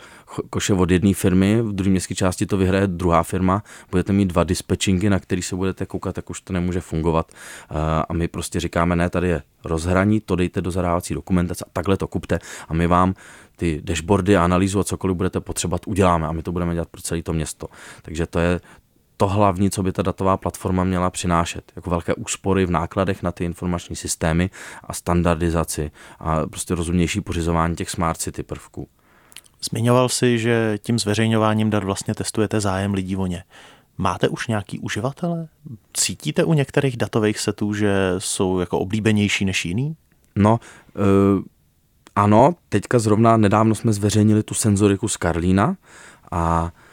koše 0.51 0.75
od 0.75 0.91
jedné 0.91 1.15
firmy, 1.15 1.63
v 1.63 1.73
druhé 1.73 1.91
městské 1.91 2.15
části 2.15 2.47
to 2.47 2.57
vyhraje 2.57 2.87
druhá 2.87 3.23
firma, 3.23 3.63
budete 3.91 4.13
mít 4.13 4.29
dva 4.29 4.45
dispečingy, 4.45 5.11
na 5.11 5.19
který 5.19 5.43
se 5.43 5.57
budete 5.57 5.87
koukat, 5.87 6.15
tak 6.15 6.31
už 6.31 6.41
to 6.41 6.53
nemůže 6.53 6.81
fungovat. 6.81 7.33
Eh, 7.33 7.75
a 8.09 8.13
my 8.13 8.29
prostě 8.29 8.61
říkáme, 8.61 8.97
ne, 8.97 9.11
tady 9.11 9.29
je 9.29 9.43
rozhraní, 9.65 10.21
to 10.21 10.37
dejte 10.37 10.61
do 10.61 10.71
zadávací 10.71 11.15
dokumentace 11.15 11.65
a 11.65 11.71
takhle 11.73 11.97
to 11.97 12.07
kupte 12.07 12.39
a 12.69 12.75
my 12.75 12.87
vám 12.87 13.15
ty 13.57 13.81
dashboardy 13.85 14.37
analýzu 14.37 14.81
a 14.81 14.85
cokoliv 14.85 15.17
budete 15.17 15.41
potřebovat, 15.41 15.83
uděláme 15.87 16.27
a 16.27 16.33
my 16.33 16.43
to 16.43 16.53
budeme 16.53 16.75
dělat 16.75 16.89
pro 16.89 17.03
celé 17.03 17.23
to 17.23 17.33
město. 17.33 17.67
Takže 18.03 18.27
to 18.27 18.39
je 18.39 18.61
to 19.21 19.29
hlavní, 19.29 19.71
co 19.71 19.83
by 19.83 19.93
ta 19.93 20.03
datová 20.03 20.37
platforma 20.37 20.85
měla 20.85 21.11
přinášet. 21.11 21.73
Jako 21.77 21.91
velké 21.91 22.15
úspory 22.15 22.67
v 22.67 22.71
nákladech 22.71 23.23
na 23.23 23.33
ty 23.33 23.45
informační 23.45 23.97
systémy 23.97 24.51
a 24.85 24.93
standardizaci 24.93 25.91
a 26.19 26.47
prostě 26.47 26.75
rozumnější 26.75 27.21
pořizování 27.21 27.77
těch 27.77 27.91
smart 27.91 28.21
city 28.21 28.43
prvků. 28.43 28.89
Zmiňoval 29.71 30.09
si, 30.09 30.39
že 30.39 30.79
tím 30.83 30.99
zveřejňováním 30.99 31.71
dat 31.71 31.85
vlastně 31.85 32.15
testujete 32.15 32.61
zájem 32.61 32.95
lidí 32.95 33.17
o 33.17 33.27
ně. 33.27 33.45
Máte 33.99 34.29
už 34.29 34.47
nějaký 34.47 34.79
uživatele? 34.79 35.49
Cítíte 35.95 36.45
u 36.45 36.55
některých 36.55 36.97
datových 36.97 37.39
setů, 37.39 37.75
že 37.75 38.15
jsou 38.19 38.59
jako 38.59 38.79
oblíbenější 38.79 39.45
než 39.45 39.65
jiný? 39.65 39.97
No, 40.37 40.61
uh, 40.95 41.43
ano, 42.17 42.55
teďka 42.69 42.99
zrovna 42.99 43.37
nedávno 43.37 43.75
jsme 43.75 43.93
zveřejnili 43.93 44.43
tu 44.43 44.55
senzoriku 44.55 45.09
z 45.09 45.17
Karlína 45.17 45.77
a 46.31 46.63
Uh, 46.63 46.88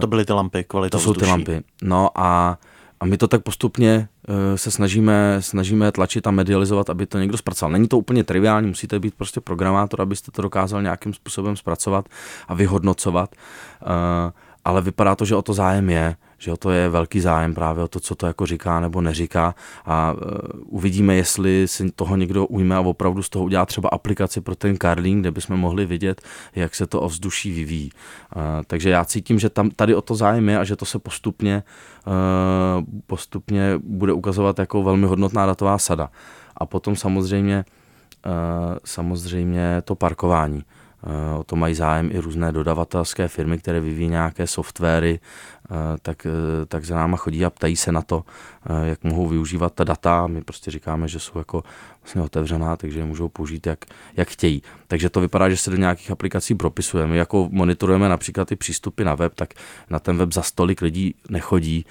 to 0.00 0.06
byly 0.06 0.24
ty 0.24 0.32
lampy, 0.32 0.64
kvalita 0.64 0.98
To 0.98 1.04
jsou 1.04 1.14
ty 1.14 1.26
lampy. 1.26 1.62
No 1.82 2.10
a, 2.14 2.58
a 3.00 3.04
my 3.04 3.16
to 3.16 3.28
tak 3.28 3.42
postupně 3.42 4.08
uh, 4.28 4.34
se 4.56 4.70
snažíme, 4.70 5.36
snažíme 5.40 5.92
tlačit 5.92 6.26
a 6.26 6.30
medializovat, 6.30 6.90
aby 6.90 7.06
to 7.06 7.18
někdo 7.18 7.36
zpracoval. 7.36 7.72
Není 7.72 7.88
to 7.88 7.98
úplně 7.98 8.24
triviální, 8.24 8.68
musíte 8.68 8.98
být 8.98 9.14
prostě 9.14 9.40
programátor, 9.40 10.00
abyste 10.00 10.30
to 10.30 10.42
dokázal 10.42 10.82
nějakým 10.82 11.14
způsobem 11.14 11.56
zpracovat 11.56 12.08
a 12.48 12.54
vyhodnocovat. 12.54 13.30
Uh, 13.82 13.88
ale 14.64 14.82
vypadá 14.82 15.14
to, 15.14 15.24
že 15.24 15.36
o 15.36 15.42
to 15.42 15.54
zájem 15.54 15.90
je 15.90 16.16
že 16.38 16.52
o 16.52 16.56
to 16.56 16.70
je 16.70 16.88
velký 16.88 17.20
zájem 17.20 17.54
právě 17.54 17.84
o 17.84 17.88
to, 17.88 18.00
co 18.00 18.14
to 18.14 18.26
jako 18.26 18.46
říká 18.46 18.80
nebo 18.80 19.00
neříká 19.00 19.54
a 19.84 20.12
uh, 20.12 20.20
uvidíme, 20.66 21.14
jestli 21.14 21.68
si 21.68 21.90
toho 21.90 22.16
někdo 22.16 22.46
ujme 22.46 22.76
a 22.76 22.80
opravdu 22.80 23.22
z 23.22 23.28
toho 23.28 23.44
udělá 23.44 23.66
třeba 23.66 23.88
aplikaci 23.88 24.40
pro 24.40 24.56
ten 24.56 24.76
Karlín, 24.76 25.20
kde 25.20 25.30
bychom 25.30 25.56
mohli 25.56 25.86
vidět, 25.86 26.22
jak 26.54 26.74
se 26.74 26.86
to 26.86 27.00
ovzduší 27.00 27.52
vyvíjí. 27.52 27.90
Uh, 28.36 28.42
takže 28.66 28.90
já 28.90 29.04
cítím, 29.04 29.38
že 29.38 29.50
tam 29.50 29.70
tady 29.70 29.94
o 29.94 30.02
to 30.02 30.14
zájem 30.14 30.48
je 30.48 30.58
a 30.58 30.64
že 30.64 30.76
to 30.76 30.84
se 30.84 30.98
postupně, 30.98 31.62
uh, 32.06 32.84
postupně 33.06 33.78
bude 33.84 34.12
ukazovat 34.12 34.58
jako 34.58 34.82
velmi 34.82 35.06
hodnotná 35.06 35.46
datová 35.46 35.78
sada. 35.78 36.10
A 36.56 36.66
potom 36.66 36.96
samozřejmě, 36.96 37.64
samozřejmě 38.84 39.82
to 39.84 39.94
parkování. 39.94 40.64
O 41.38 41.44
to 41.44 41.56
mají 41.56 41.74
zájem 41.74 42.10
i 42.12 42.18
různé 42.18 42.52
dodavatelské 42.52 43.28
firmy, 43.28 43.58
které 43.58 43.80
vyvíjí 43.80 44.08
nějaké 44.08 44.46
softwary, 44.46 45.20
tak, 46.02 46.26
tak 46.68 46.84
za 46.84 46.94
náma 46.94 47.16
chodí 47.16 47.44
a 47.44 47.50
ptají 47.50 47.76
se 47.76 47.92
na 47.92 48.02
to, 48.02 48.24
jak 48.84 49.04
mohou 49.04 49.28
využívat 49.28 49.74
ta 49.74 49.84
data. 49.84 50.26
My 50.26 50.42
prostě 50.42 50.70
říkáme, 50.70 51.08
že 51.08 51.20
jsou 51.20 51.38
jako 51.38 51.62
vlastně 52.02 52.22
otevřená, 52.22 52.76
takže 52.76 52.98
je 52.98 53.04
můžou 53.04 53.28
použít 53.28 53.66
jak, 53.66 53.84
jak 54.16 54.28
chtějí. 54.28 54.62
Takže 54.86 55.10
to 55.10 55.20
vypadá, 55.20 55.48
že 55.48 55.56
se 55.56 55.70
do 55.70 55.76
nějakých 55.76 56.10
aplikací 56.10 56.54
propisujeme. 56.54 57.12
My 57.12 57.18
jako 57.18 57.48
monitorujeme 57.52 58.08
například 58.08 58.48
ty 58.48 58.56
přístupy 58.56 59.04
na 59.04 59.14
web, 59.14 59.34
tak 59.34 59.54
na 59.90 59.98
ten 59.98 60.16
web 60.16 60.32
za 60.32 60.42
stolik 60.42 60.82
lidí 60.82 61.14
nechodí, 61.30 61.86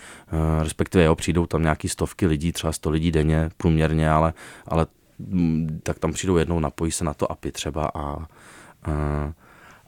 respektive 0.63 1.03
jo, 1.03 1.15
přijdou 1.15 1.45
tam 1.45 1.61
nějaký 1.61 1.89
stovky 1.89 2.27
lidí, 2.27 2.51
třeba 2.51 2.73
sto 2.73 2.89
lidí 2.89 3.11
denně 3.11 3.49
průměrně, 3.57 4.09
ale, 4.09 4.33
ale 4.67 4.87
mm, 5.19 5.79
tak 5.83 5.99
tam 5.99 6.13
přijdou 6.13 6.37
jednou, 6.37 6.59
napojí 6.59 6.91
se 6.91 7.03
na 7.03 7.13
to 7.13 7.31
API 7.31 7.51
třeba 7.51 7.91
a, 7.93 8.25
a, 8.85 9.33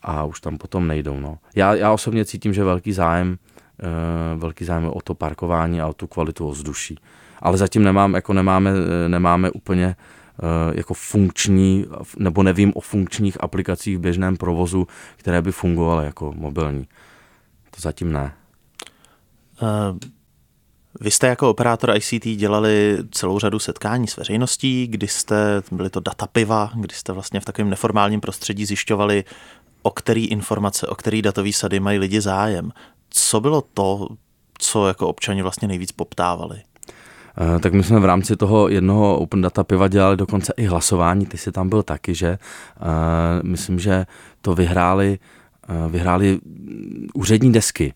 a 0.02 0.24
už 0.24 0.42
tam 0.42 0.58
potom 0.58 0.88
nejdou. 0.88 1.20
No. 1.20 1.38
Já, 1.56 1.76
já 1.76 1.92
osobně 1.92 2.26
cítím, 2.26 2.54
že 2.54 2.64
velký 2.64 2.94
zájem, 2.94 3.38
uh, 3.84 4.42
velký 4.42 4.66
zájem 4.66 4.86
o 4.86 5.02
to 5.02 5.16
parkování 5.16 5.82
a 5.82 5.88
o 5.88 5.94
tu 5.94 6.08
kvalitu 6.08 6.48
ovzduší. 6.48 7.00
Ale 7.42 7.58
zatím 7.58 7.84
nemám, 7.84 8.14
jako 8.14 8.34
nemáme, 8.34 8.72
nemáme 9.08 9.52
úplně 9.52 9.96
jako 10.74 10.94
funkční, 10.94 11.86
nebo 12.18 12.44
nevím 12.44 12.72
o 12.76 12.80
funkčních 12.82 13.44
aplikacích 13.44 13.98
v 13.98 14.02
běžném 14.02 14.38
provozu, 14.38 14.88
které 15.16 15.42
by 15.42 15.52
fungovaly 15.52 16.06
jako 16.06 16.34
mobilní. 16.36 16.88
To 17.72 17.82
zatím 17.82 18.14
ne. 18.14 18.34
Uh, 19.62 19.98
vy 21.02 21.12
jste 21.12 21.28
jako 21.28 21.50
operátor 21.50 21.96
ICT 21.96 22.28
dělali 22.28 22.98
celou 23.12 23.40
řadu 23.40 23.60
setkání 23.60 24.08
s 24.08 24.18
veřejností, 24.18 24.88
kdy 24.88 25.08
jste, 25.08 25.62
byly 25.72 25.90
to 25.90 26.00
data 26.00 26.28
piva, 26.28 26.72
kdy 26.76 26.96
jste 26.96 27.14
vlastně 27.14 27.40
v 27.40 27.46
takovém 27.46 27.70
neformálním 27.70 28.22
prostředí 28.22 28.66
zjišťovali, 28.66 29.24
o 29.82 29.92
který 29.92 30.26
informace, 30.26 30.88
o 30.88 30.96
který 30.96 31.22
datový 31.22 31.54
sady 31.54 31.80
mají 31.80 32.00
lidi 32.00 32.22
zájem. 32.22 32.72
Co 33.10 33.42
bylo 33.42 33.64
to, 33.74 34.08
co 34.58 34.88
jako 34.88 35.08
občani 35.08 35.42
vlastně 35.42 35.68
nejvíc 35.68 35.92
poptávali? 35.92 36.62
Eh, 37.56 37.60
tak 37.60 37.74
my 37.74 37.84
jsme 37.84 38.00
v 38.00 38.06
rámci 38.06 38.36
toho 38.36 38.70
jednoho 38.70 39.18
Open 39.20 39.42
Data 39.42 39.64
piva 39.64 39.88
dělali 39.88 40.18
dokonce 40.18 40.54
i 40.58 40.66
hlasování, 40.66 41.26
ty 41.26 41.38
jsi 41.38 41.52
tam 41.52 41.70
byl 41.70 41.84
taky, 41.84 42.16
že? 42.16 42.38
Uh, 42.80 43.50
myslím, 43.50 43.80
že 43.80 44.06
to 44.42 44.56
vyhráli, 44.56 45.20
uh, 45.70 45.92
vyhráli 45.92 46.40
úřední 47.14 47.52
desky. 47.52 47.94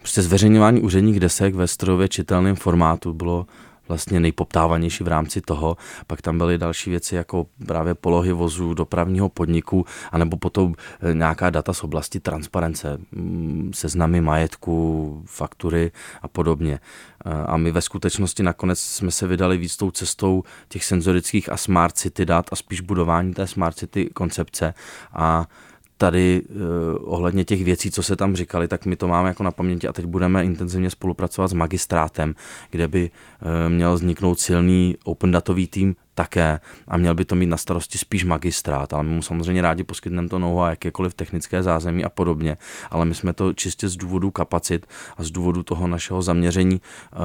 Prostě 0.00 0.22
zveřejňování 0.22 0.80
úředních 0.80 1.20
desek 1.20 1.54
ve 1.54 1.66
strojově 1.66 2.08
čitelném 2.08 2.56
formátu 2.56 3.12
bylo 3.12 3.46
vlastně 3.88 4.20
nejpoptávanější 4.20 5.04
v 5.04 5.08
rámci 5.08 5.40
toho. 5.40 5.76
Pak 6.06 6.22
tam 6.22 6.38
byly 6.38 6.58
další 6.58 6.90
věci 6.90 7.14
jako 7.14 7.46
právě 7.66 7.94
polohy 7.94 8.32
vozů, 8.32 8.74
dopravního 8.74 9.28
podniku, 9.28 9.86
anebo 10.12 10.36
potom 10.36 10.74
eh, 11.00 11.14
nějaká 11.14 11.50
data 11.50 11.72
z 11.72 11.84
oblasti 11.84 12.20
transparence, 12.20 12.98
mm, 13.12 13.70
seznamy 13.74 14.20
majetku, 14.20 15.22
faktury 15.26 15.92
a 16.22 16.28
podobně. 16.28 16.80
Eh, 17.24 17.30
a 17.46 17.56
my 17.56 17.72
ve 17.72 17.80
skutečnosti 17.80 18.42
nakonec 18.42 18.80
jsme 18.80 19.10
se 19.10 19.26
vydali 19.26 19.58
víc 19.58 19.76
tou 19.76 19.90
cestou 19.90 20.42
těch 20.68 20.84
senzorických 20.84 21.52
a 21.52 21.56
smart 21.56 21.96
city 21.96 22.26
dat 22.26 22.46
a 22.52 22.56
spíš 22.56 22.80
budování 22.80 23.34
té 23.34 23.46
smart 23.46 23.76
city 23.76 24.10
koncepce 24.14 24.74
a 25.12 25.46
tady 26.00 26.42
uh, 26.42 26.58
ohledně 27.00 27.44
těch 27.44 27.64
věcí, 27.64 27.90
co 27.90 28.02
se 28.02 28.16
tam 28.16 28.36
říkali, 28.36 28.68
tak 28.68 28.86
my 28.86 28.96
to 28.96 29.08
máme 29.08 29.28
jako 29.28 29.42
na 29.42 29.50
paměti 29.50 29.88
a 29.88 29.92
teď 29.92 30.04
budeme 30.04 30.44
intenzivně 30.44 30.90
spolupracovat 30.90 31.48
s 31.48 31.52
magistrátem, 31.52 32.34
kde 32.70 32.88
by 32.88 33.10
uh, 33.10 33.72
měl 33.72 33.94
vzniknout 33.94 34.40
silný 34.40 34.96
open 35.04 35.30
datový 35.30 35.66
tým 35.66 35.96
také 36.20 36.60
a 36.88 36.96
měl 36.96 37.14
by 37.14 37.24
to 37.24 37.34
mít 37.34 37.46
na 37.46 37.56
starosti 37.56 37.98
spíš 37.98 38.24
magistrát, 38.24 38.92
ale 38.92 39.02
my 39.02 39.10
mu 39.10 39.22
samozřejmě 39.22 39.62
rádi 39.62 39.84
poskytneme 39.84 40.28
to 40.28 40.38
know 40.38 40.60
a 40.60 40.70
jakékoliv 40.70 41.14
technické 41.14 41.62
zázemí 41.62 42.04
a 42.04 42.08
podobně, 42.08 42.56
ale 42.90 43.04
my 43.04 43.14
jsme 43.14 43.32
to 43.32 43.52
čistě 43.52 43.88
z 43.88 43.96
důvodu 43.96 44.30
kapacit 44.30 44.86
a 45.16 45.24
z 45.24 45.30
důvodu 45.30 45.62
toho 45.62 45.86
našeho 45.86 46.22
zaměření 46.22 46.76
uh, 46.76 47.20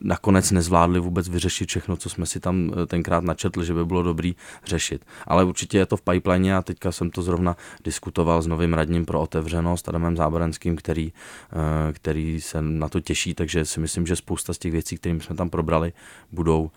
nakonec 0.00 0.50
nezvládli 0.50 1.00
vůbec 1.00 1.28
vyřešit 1.28 1.68
všechno, 1.68 1.96
co 1.96 2.10
jsme 2.10 2.26
si 2.26 2.40
tam 2.40 2.68
uh, 2.68 2.86
tenkrát 2.86 3.24
načetli, 3.24 3.66
že 3.66 3.74
by 3.74 3.84
bylo 3.84 4.02
dobrý 4.02 4.34
řešit. 4.66 5.04
Ale 5.26 5.44
určitě 5.44 5.78
je 5.78 5.86
to 5.86 5.96
v 5.96 6.02
pipeline 6.02 6.56
a 6.56 6.62
teďka 6.62 6.92
jsem 6.92 7.10
to 7.10 7.22
zrovna 7.22 7.56
diskutoval 7.84 8.42
s 8.42 8.46
novým 8.46 8.74
radním 8.74 9.06
pro 9.06 9.20
otevřenost 9.20 9.88
Adamem 9.88 10.16
Záborenským, 10.16 10.76
který, 10.76 11.12
uh, 11.12 11.92
který 11.92 12.40
se 12.40 12.62
na 12.62 12.88
to 12.88 13.00
těší, 13.00 13.34
takže 13.34 13.64
si 13.64 13.80
myslím, 13.80 14.06
že 14.06 14.16
spousta 14.16 14.52
z 14.52 14.58
těch 14.58 14.72
věcí, 14.72 14.96
které 14.96 15.20
jsme 15.20 15.36
tam 15.36 15.50
probrali, 15.50 15.92
budou 16.32 16.70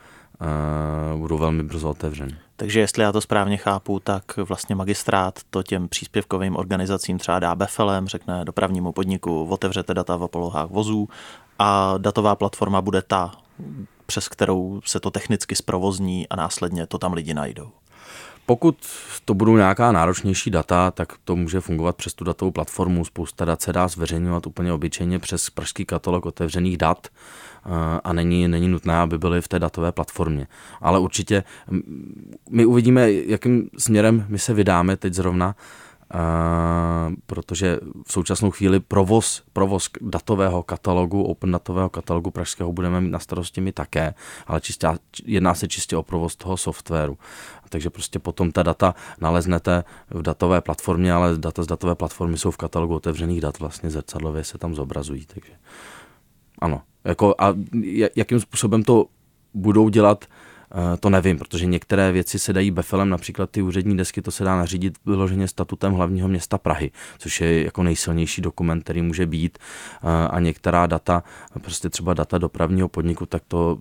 budou 1.16 1.38
velmi 1.38 1.64
brzo 1.64 1.90
otevřeny. 1.90 2.36
Takže 2.56 2.80
jestli 2.80 3.04
já 3.04 3.12
to 3.12 3.22
správně 3.22 3.58
chápu, 3.58 4.00
tak 4.00 4.38
vlastně 4.38 4.76
magistrát 4.76 5.40
to 5.50 5.64
těm 5.64 5.88
příspěvkovým 5.88 6.56
organizacím 6.56 7.18
třeba 7.18 7.40
dá 7.40 7.56
befelem, 7.56 8.08
řekne 8.08 8.46
dopravnímu 8.46 8.92
podniku, 8.92 9.48
otevřete 9.50 9.94
data 9.94 10.16
v 10.16 10.28
polohách 10.28 10.70
vozů 10.70 11.10
a 11.60 11.94
datová 11.98 12.36
platforma 12.36 12.82
bude 12.82 13.02
ta, 13.02 13.32
přes 14.06 14.30
kterou 14.30 14.82
se 14.86 15.00
to 15.00 15.12
technicky 15.12 15.56
zprovozní 15.56 16.30
a 16.30 16.36
následně 16.36 16.88
to 16.88 16.98
tam 16.98 17.14
lidi 17.14 17.34
najdou. 17.34 17.72
Pokud 18.46 18.78
to 19.26 19.34
budou 19.34 19.58
nějaká 19.58 19.92
náročnější 19.92 20.50
data, 20.50 20.92
tak 20.92 21.14
to 21.24 21.36
může 21.36 21.60
fungovat 21.62 21.96
přes 21.96 22.14
tu 22.14 22.24
datovou 22.24 22.52
platformu. 22.52 23.06
Spousta 23.06 23.46
dat 23.46 23.62
se 23.62 23.74
dá 23.74 23.88
zveřejňovat 23.88 24.48
úplně 24.48 24.74
obyčejně 24.74 25.20
přes 25.20 25.50
pražský 25.50 25.86
katalog 25.86 26.26
otevřených 26.26 26.78
dat 26.78 27.08
eh, 27.08 27.70
a 28.04 28.14
není, 28.14 28.48
není 28.48 28.68
nutné, 28.68 28.96
aby 28.96 29.18
byly 29.18 29.42
v 29.42 29.48
té 29.48 29.60
datové 29.60 29.92
platformě. 29.92 30.48
Ale 30.82 31.00
určitě 31.00 31.44
my 32.50 32.66
uvidíme, 32.66 33.12
jakým 33.12 33.70
směrem 33.78 34.26
my 34.30 34.40
se 34.40 34.54
vydáme 34.54 34.98
teď 34.98 35.14
zrovna 35.14 35.56
protože 37.26 37.80
v 38.08 38.14
současnou 38.14 38.52
chvíli 38.52 38.80
provoz, 38.80 39.44
provoz 39.54 39.90
datového 40.02 40.64
katalogu, 40.64 41.24
open 41.24 41.52
datového 41.52 41.90
katalogu 41.90 42.32
pražského 42.32 42.74
budeme 42.74 43.02
mít 43.02 43.10
na 43.10 43.20
starosti 43.20 43.62
my 43.62 43.72
také, 43.72 44.14
ale 44.48 44.62
čistě, 44.62 44.88
jedná 45.26 45.54
se 45.54 45.68
čistě 45.68 45.98
o 45.98 46.04
provoz 46.04 46.36
toho 46.36 46.58
softwaru. 46.58 47.18
Takže 47.70 47.90
prostě 47.90 48.20
potom 48.20 48.52
ta 48.52 48.64
data 48.64 48.96
naleznete 49.22 49.84
v 50.10 50.22
datové 50.22 50.62
platformě, 50.62 51.14
ale 51.14 51.38
data 51.38 51.64
z 51.64 51.68
datové 51.68 51.96
platformy 51.96 52.38
jsou 52.38 52.52
v 52.52 52.58
katalogu 52.58 52.96
otevřených 52.96 53.42
dat, 53.42 53.60
vlastně 53.60 53.90
zrcadlově 53.90 54.44
se 54.44 54.58
tam 54.58 54.76
zobrazují. 54.76 55.26
Takže 55.26 55.54
ano. 56.60 56.82
Jako 57.04 57.36
a 57.38 57.54
jakým 58.16 58.40
způsobem 58.40 58.84
to 58.84 59.06
budou 59.54 59.90
dělat, 59.90 60.26
Eh, 60.26 60.53
to 61.00 61.10
nevím, 61.10 61.38
protože 61.38 61.66
některé 61.66 62.12
věci 62.12 62.40
se 62.40 62.54
dají 62.54 62.72
befelem, 62.72 63.10
například 63.10 63.50
ty 63.50 63.62
úřední 63.62 63.98
desky, 63.98 64.22
to 64.22 64.32
se 64.32 64.44
dá 64.44 64.58
nařídit 64.58 64.98
vyloženě 65.06 65.48
statutem 65.48 65.94
hlavního 65.94 66.28
města 66.28 66.58
Prahy, 66.58 66.92
což 67.18 67.42
je 67.42 67.64
jako 67.64 67.84
nejsilnější 67.84 68.42
dokument, 68.42 68.82
který 68.82 69.02
může 69.02 69.26
být 69.26 69.58
eh, 70.04 70.28
a 70.28 70.40
některá 70.40 70.88
data, 70.88 71.24
prostě 71.62 71.90
třeba 71.90 72.14
data 72.14 72.38
dopravního 72.38 72.90
podniku, 72.90 73.26
tak 73.26 73.44
to 73.48 73.78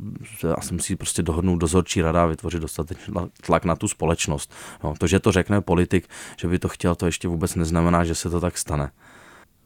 asi 0.56 0.74
musí 0.74 0.96
prostě 0.96 1.22
dohodnout 1.22 1.56
dozorčí 1.56 2.02
rada 2.02 2.22
a 2.22 2.26
vytvořit 2.26 2.62
dostatečný 2.62 3.14
tlak 3.46 3.64
na 3.64 3.76
tu 3.76 3.88
společnost. 3.88 4.54
No, 4.84 4.94
to, 4.98 5.06
že 5.06 5.20
to 5.20 5.32
řekne 5.32 5.60
politik, 5.60 6.08
že 6.36 6.48
by 6.48 6.58
to 6.58 6.68
chtěl, 6.68 6.94
to 6.94 7.06
ještě 7.06 7.28
vůbec 7.28 7.54
neznamená, 7.54 8.04
že 8.04 8.14
se 8.14 8.30
to 8.30 8.40
tak 8.40 8.58
stane. 8.58 8.90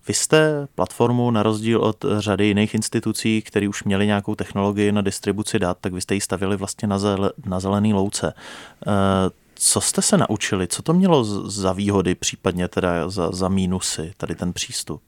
Vy 0.08 0.14
jste 0.14 0.66
platformu 0.74 1.30
na 1.30 1.42
rozdíl 1.42 1.80
od 1.80 2.04
řady 2.18 2.46
jiných 2.46 2.74
institucí, 2.74 3.42
které 3.42 3.68
už 3.68 3.84
měly 3.84 4.06
nějakou 4.06 4.34
technologii 4.34 4.92
na 4.92 5.00
distribuci 5.00 5.58
dat, 5.58 5.78
tak 5.80 5.92
vy 5.92 6.00
jste 6.00 6.14
ji 6.14 6.20
stavili 6.20 6.56
vlastně 6.56 6.88
na, 6.88 6.98
zel, 6.98 7.32
na 7.46 7.60
zelený 7.60 7.94
louce. 7.94 8.32
Eh, 8.86 8.90
co 9.54 9.80
jste 9.80 10.02
se 10.02 10.16
naučili? 10.16 10.66
Co 10.66 10.82
to 10.82 10.92
mělo 10.92 11.24
za 11.50 11.72
výhody, 11.72 12.14
případně 12.14 12.68
teda 12.68 13.08
za, 13.08 13.30
za 13.30 13.48
mínusy, 13.48 14.12
tady 14.16 14.34
ten 14.34 14.52
přístup? 14.52 15.02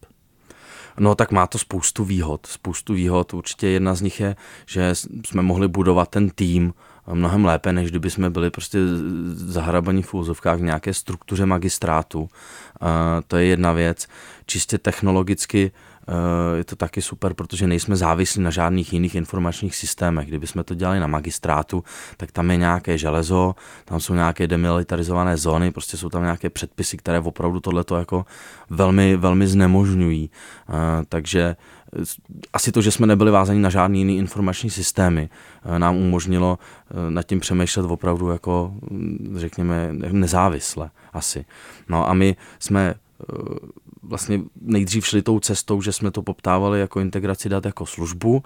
No 0.99 1.15
tak 1.15 1.31
má 1.31 1.47
to 1.47 1.59
spoustu 1.59 2.05
výhod. 2.05 2.47
Spoustu 2.47 2.95
výhod. 2.95 3.35
Určitě 3.35 3.69
jedna 3.69 3.95
z 3.95 4.01
nich 4.01 4.21
je, 4.21 4.37
že 4.67 4.95
jsme 5.27 5.43
mohli 5.43 5.69
budovat 5.69 6.09
ten 6.09 6.31
tým 6.31 6.75
mnohem 7.15 7.45
lépe, 7.45 7.73
než 7.73 7.91
kdyby 7.91 8.11
jsme 8.11 8.31
byli 8.31 8.51
prostě 8.51 8.79
zahrabaní 9.35 10.03
v 10.03 10.15
úzovkách 10.15 10.59
v 10.59 10.63
nějaké 10.63 10.95
struktuře 10.95 11.47
magistrátu. 11.47 12.29
To 13.27 13.37
je 13.37 13.45
jedna 13.45 13.73
věc. 13.73 14.07
Čistě 14.47 14.79
technologicky 14.79 15.73
je 16.57 16.65
to 16.65 16.77
taky 16.77 17.03
super, 17.03 17.35
protože 17.35 17.67
nejsme 17.67 17.97
závislí 17.97 18.43
na 18.43 18.51
žádných 18.51 18.93
jiných 18.93 19.15
informačních 19.15 19.77
systémech. 19.77 20.29
Kdyby 20.29 20.47
jsme 20.47 20.65
to 20.65 20.75
dělali 20.75 21.01
na 21.01 21.07
magistrátu, 21.07 21.85
tak 22.17 22.33
tam 22.33 22.51
je 22.51 22.57
nějaké 22.57 22.99
železo, 22.99 23.55
tam 23.85 24.01
jsou 24.01 24.15
nějaké 24.15 24.47
demilitarizované 24.47 25.37
zóny, 25.37 25.71
prostě 25.71 25.97
jsou 25.97 26.09
tam 26.09 26.23
nějaké 26.23 26.51
předpisy, 26.51 26.97
které 26.97 27.21
opravdu 27.21 27.61
tohleto 27.61 27.97
jako 27.97 28.27
velmi, 28.71 29.17
velmi 29.17 29.47
znemožňují. 29.47 30.31
Takže 31.09 31.57
asi 32.53 32.73
to, 32.73 32.83
že 32.83 32.91
jsme 32.91 33.07
nebyli 33.07 33.31
vázaní 33.31 33.63
na 33.63 33.71
žádný 33.71 33.99
jiný 33.99 34.19
informační 34.19 34.71
systémy, 34.71 35.29
eh, 35.65 35.79
nám 35.79 35.97
umožnilo 35.97 36.59
eh, 36.59 37.11
nad 37.11 37.23
tím 37.23 37.41
přemýšlet 37.41 37.87
opravdu 37.87 38.29
jako, 38.29 38.73
hm, 38.91 39.35
řekněme, 39.37 39.89
nezávisle 39.93 40.91
asi. 41.13 41.45
No 41.89 42.09
a 42.11 42.15
my 42.15 42.37
jsme 42.59 42.95
eh, 42.95 43.25
vlastně 44.03 44.41
nejdřív 44.61 45.07
šli 45.07 45.23
tou 45.23 45.41
cestou, 45.41 45.83
že 45.83 45.93
jsme 45.93 46.11
to 46.11 46.23
poptávali 46.23 46.81
jako 46.81 47.01
integraci 47.01 47.49
dat 47.49 47.65
jako 47.65 47.87
službu 47.87 48.43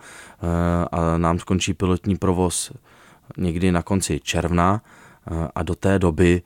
a 0.92 1.18
nám 1.18 1.38
skončí 1.38 1.74
pilotní 1.74 2.16
provoz 2.16 2.72
někdy 3.36 3.72
na 3.72 3.82
konci 3.82 4.20
června 4.20 4.82
a 5.54 5.62
do 5.62 5.74
té 5.74 5.98
doby, 5.98 6.42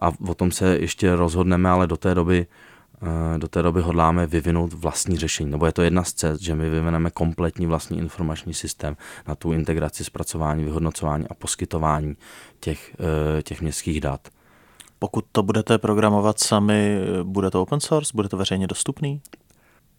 a 0.00 0.12
o 0.28 0.34
tom 0.34 0.50
se 0.50 0.76
ještě 0.76 1.16
rozhodneme, 1.16 1.70
ale 1.70 1.86
do 1.86 1.96
té 1.96 2.14
doby 2.14 2.46
do 3.38 3.48
té 3.48 3.62
doby 3.62 3.80
hodláme 3.80 4.26
vyvinout 4.26 4.72
vlastní 4.72 5.18
řešení. 5.18 5.50
Nebo 5.50 5.66
je 5.66 5.72
to 5.72 5.82
jedna 5.82 6.04
z 6.04 6.12
cest, 6.12 6.40
že 6.40 6.54
my 6.54 6.70
vyvineme 6.70 7.10
kompletní 7.10 7.66
vlastní 7.66 7.98
informační 7.98 8.54
systém 8.54 8.96
na 9.28 9.34
tu 9.34 9.52
integraci, 9.52 10.04
zpracování, 10.04 10.64
vyhodnocování 10.64 11.28
a 11.28 11.34
poskytování 11.34 12.16
těch, 12.60 12.96
eh, 13.38 13.42
těch 13.42 13.62
městských 13.62 14.00
dat. 14.00 14.28
Pokud 14.98 15.24
to 15.32 15.42
budete 15.42 15.78
programovat 15.78 16.38
sami, 16.38 16.98
bude 17.22 17.50
to 17.50 17.62
open 17.62 17.80
source, 17.80 18.12
bude 18.14 18.28
to 18.28 18.36
veřejně 18.36 18.66
dostupný? 18.66 19.20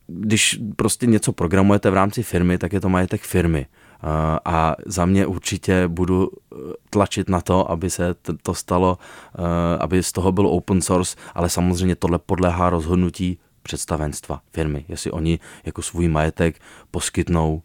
Když 0.07 0.59
prostě 0.75 1.05
něco 1.05 1.31
programujete 1.31 1.89
v 1.89 1.93
rámci 1.93 2.23
firmy, 2.23 2.57
tak 2.57 2.73
je 2.73 2.81
to 2.81 2.89
majetek 2.89 3.21
firmy. 3.21 3.65
Eh, 4.03 4.39
a 4.45 4.75
za 4.85 5.05
mě 5.05 5.25
určitě 5.25 5.87
budu 5.87 6.29
eh, 6.31 6.55
tlačit 6.89 7.29
na 7.29 7.41
to, 7.41 7.71
aby 7.71 7.89
se 7.89 8.15
to 8.41 8.53
stalo, 8.53 8.97
eh, 9.35 9.77
aby 9.79 10.03
z 10.03 10.11
toho 10.11 10.31
byl 10.31 10.47
open 10.47 10.81
source, 10.81 11.17
ale 11.33 11.49
samozřejmě 11.49 11.95
tohle 11.95 12.19
podléhá 12.19 12.69
rozhodnutí 12.69 13.39
představenstva 13.63 14.41
firmy, 14.51 14.85
jestli 14.87 15.11
oni 15.11 15.39
jako 15.65 15.81
svůj 15.81 16.07
majetek 16.07 16.59
poskytnou 16.91 17.61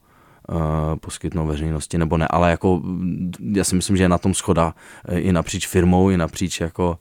poskytnou 1.01 1.46
veřejnosti 1.46 1.98
nebo 1.98 2.16
ne, 2.16 2.29
ale 2.31 2.51
jako 2.51 2.77
mm, 2.77 3.33
já 3.55 3.64
si 3.64 3.74
myslím, 3.74 3.96
že 3.96 4.05
je 4.05 4.09
na 4.09 4.18
tom 4.18 4.35
schoda 4.35 4.74
i 5.09 5.33
napříč 5.33 5.66
firmou, 5.66 6.11
i 6.11 6.16
napříč 6.16 6.61
jako 6.61 6.98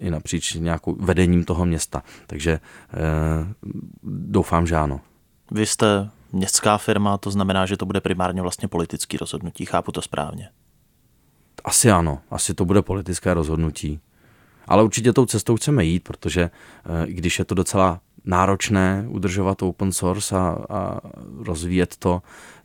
i 0.00 0.10
napříč 0.10 0.54
nějakou 0.54 0.96
vedením 1.00 1.44
toho 1.44 1.66
města, 1.66 2.02
takže 2.26 2.60
doufám, 4.02 4.66
že 4.66 4.76
ano. 4.76 5.00
Vy 5.50 5.66
jste 5.66 6.10
městská 6.32 6.78
firma, 6.78 7.18
to 7.18 7.30
znamená, 7.30 7.66
že 7.66 7.76
to 7.76 7.86
bude 7.86 8.00
primárně 8.00 8.42
vlastně 8.42 8.68
politický 8.68 9.16
rozhodnutí. 9.16 9.64
Chápu 9.64 9.92
to 9.92 10.02
správně. 10.02 10.48
Asi 11.64 11.90
ano, 11.90 12.18
asi 12.30 12.54
to 12.54 12.64
bude 12.64 12.82
politické 12.82 13.34
rozhodnutí. 13.34 14.00
Ale 14.68 14.82
určitě 14.82 15.12
tou 15.12 15.26
cestou 15.26 15.56
chceme 15.56 15.84
jít, 15.84 16.00
protože 16.00 16.42
eh, 16.42 17.06
i 17.06 17.12
když 17.12 17.38
je 17.38 17.44
to 17.44 17.54
docela 17.54 18.00
náročné 18.24 19.04
udržovat 19.08 19.62
open 19.62 19.92
source 19.92 20.36
a, 20.36 20.56
a 20.68 21.00
rozvíjet 21.38 21.96
to, 21.96 22.22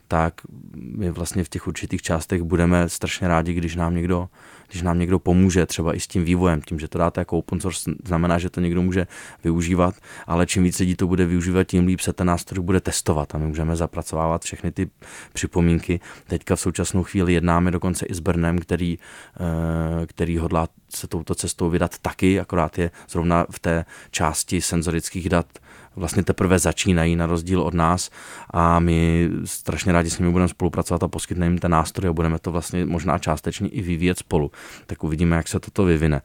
tak 0.08 0.34
my 0.76 1.12
vlastně 1.12 1.44
v 1.44 1.50
těch 1.50 1.68
určitých 1.68 2.02
částech 2.02 2.42
budeme 2.42 2.90
strašně 2.90 3.28
rádi, 3.28 3.54
když 3.54 3.76
nám 3.76 3.96
někdo 3.96 4.30
když 4.72 4.82
nám 4.82 5.00
někdo 5.00 5.20
pomůže 5.20 5.66
třeba 5.66 5.96
i 5.96 6.00
s 6.00 6.08
tím 6.08 6.26
vývojem, 6.26 6.62
tím, 6.62 6.80
že 6.80 6.88
to 6.88 6.98
dáte 6.98 7.22
jako 7.22 7.38
open 7.38 7.60
source, 7.60 7.92
znamená, 8.06 8.40
že 8.40 8.50
to 8.50 8.60
někdo 8.62 8.82
může 8.82 9.08
využívat, 9.44 9.96
ale 10.28 10.46
čím 10.46 10.64
víc 10.64 10.80
lidí 10.80 10.96
to 10.96 11.08
bude 11.08 11.26
využívat, 11.26 11.64
tím 11.64 11.88
líp 11.88 12.00
se 12.00 12.14
ten 12.14 12.28
nástroj 12.28 12.64
bude 12.64 12.82
testovat 12.82 13.36
a 13.36 13.38
my 13.38 13.48
můžeme 13.48 13.76
zapracovávat 13.76 14.44
všechny 14.44 14.72
ty 14.72 14.90
připomínky. 15.34 16.00
Teďka 16.28 16.56
v 16.56 16.60
současnou 16.60 17.04
chvíli 17.04 17.34
jednáme 17.34 17.72
dokonce 17.72 18.06
i 18.06 18.14
s 18.14 18.20
Brnem, 18.20 18.60
který, 18.60 19.00
eh, 19.40 20.06
který 20.06 20.38
hodlá 20.38 20.68
se 20.90 21.08
touto 21.08 21.36
cestou 21.36 21.70
vydat 21.70 21.98
taky, 22.02 22.40
akorát 22.40 22.78
je 22.78 22.92
zrovna 23.10 23.46
v 23.52 23.60
té 23.60 23.86
části 24.12 24.62
senzorických 24.62 25.30
dat 25.30 25.48
vlastně 25.96 26.24
teprve 26.24 26.60
začínají 26.60 27.16
na 27.16 27.26
rozdíl 27.26 27.62
od 27.62 27.74
nás 27.74 28.10
a 28.50 28.80
my 28.80 29.30
strašně 29.46 29.92
rádi 29.92 30.10
s 30.10 30.20
nimi 30.20 30.32
budeme 30.32 30.48
spolupracovat 30.48 31.04
a 31.04 31.08
poskytneme 31.08 31.52
jim 31.52 31.60
ten 31.60 31.72
nástroj 31.72 32.10
a 32.10 32.14
budeme 32.14 32.40
to 32.40 32.52
vlastně 32.52 32.86
možná 32.86 33.18
částečně 33.18 33.70
i 33.70 33.82
vyvíjet 33.82 34.20
spolu. 34.20 34.52
Tak 34.86 35.04
uvidíme, 35.04 35.36
jak 35.36 35.48
se 35.48 35.60
toto 35.60 35.84
vyvine. 35.84 36.22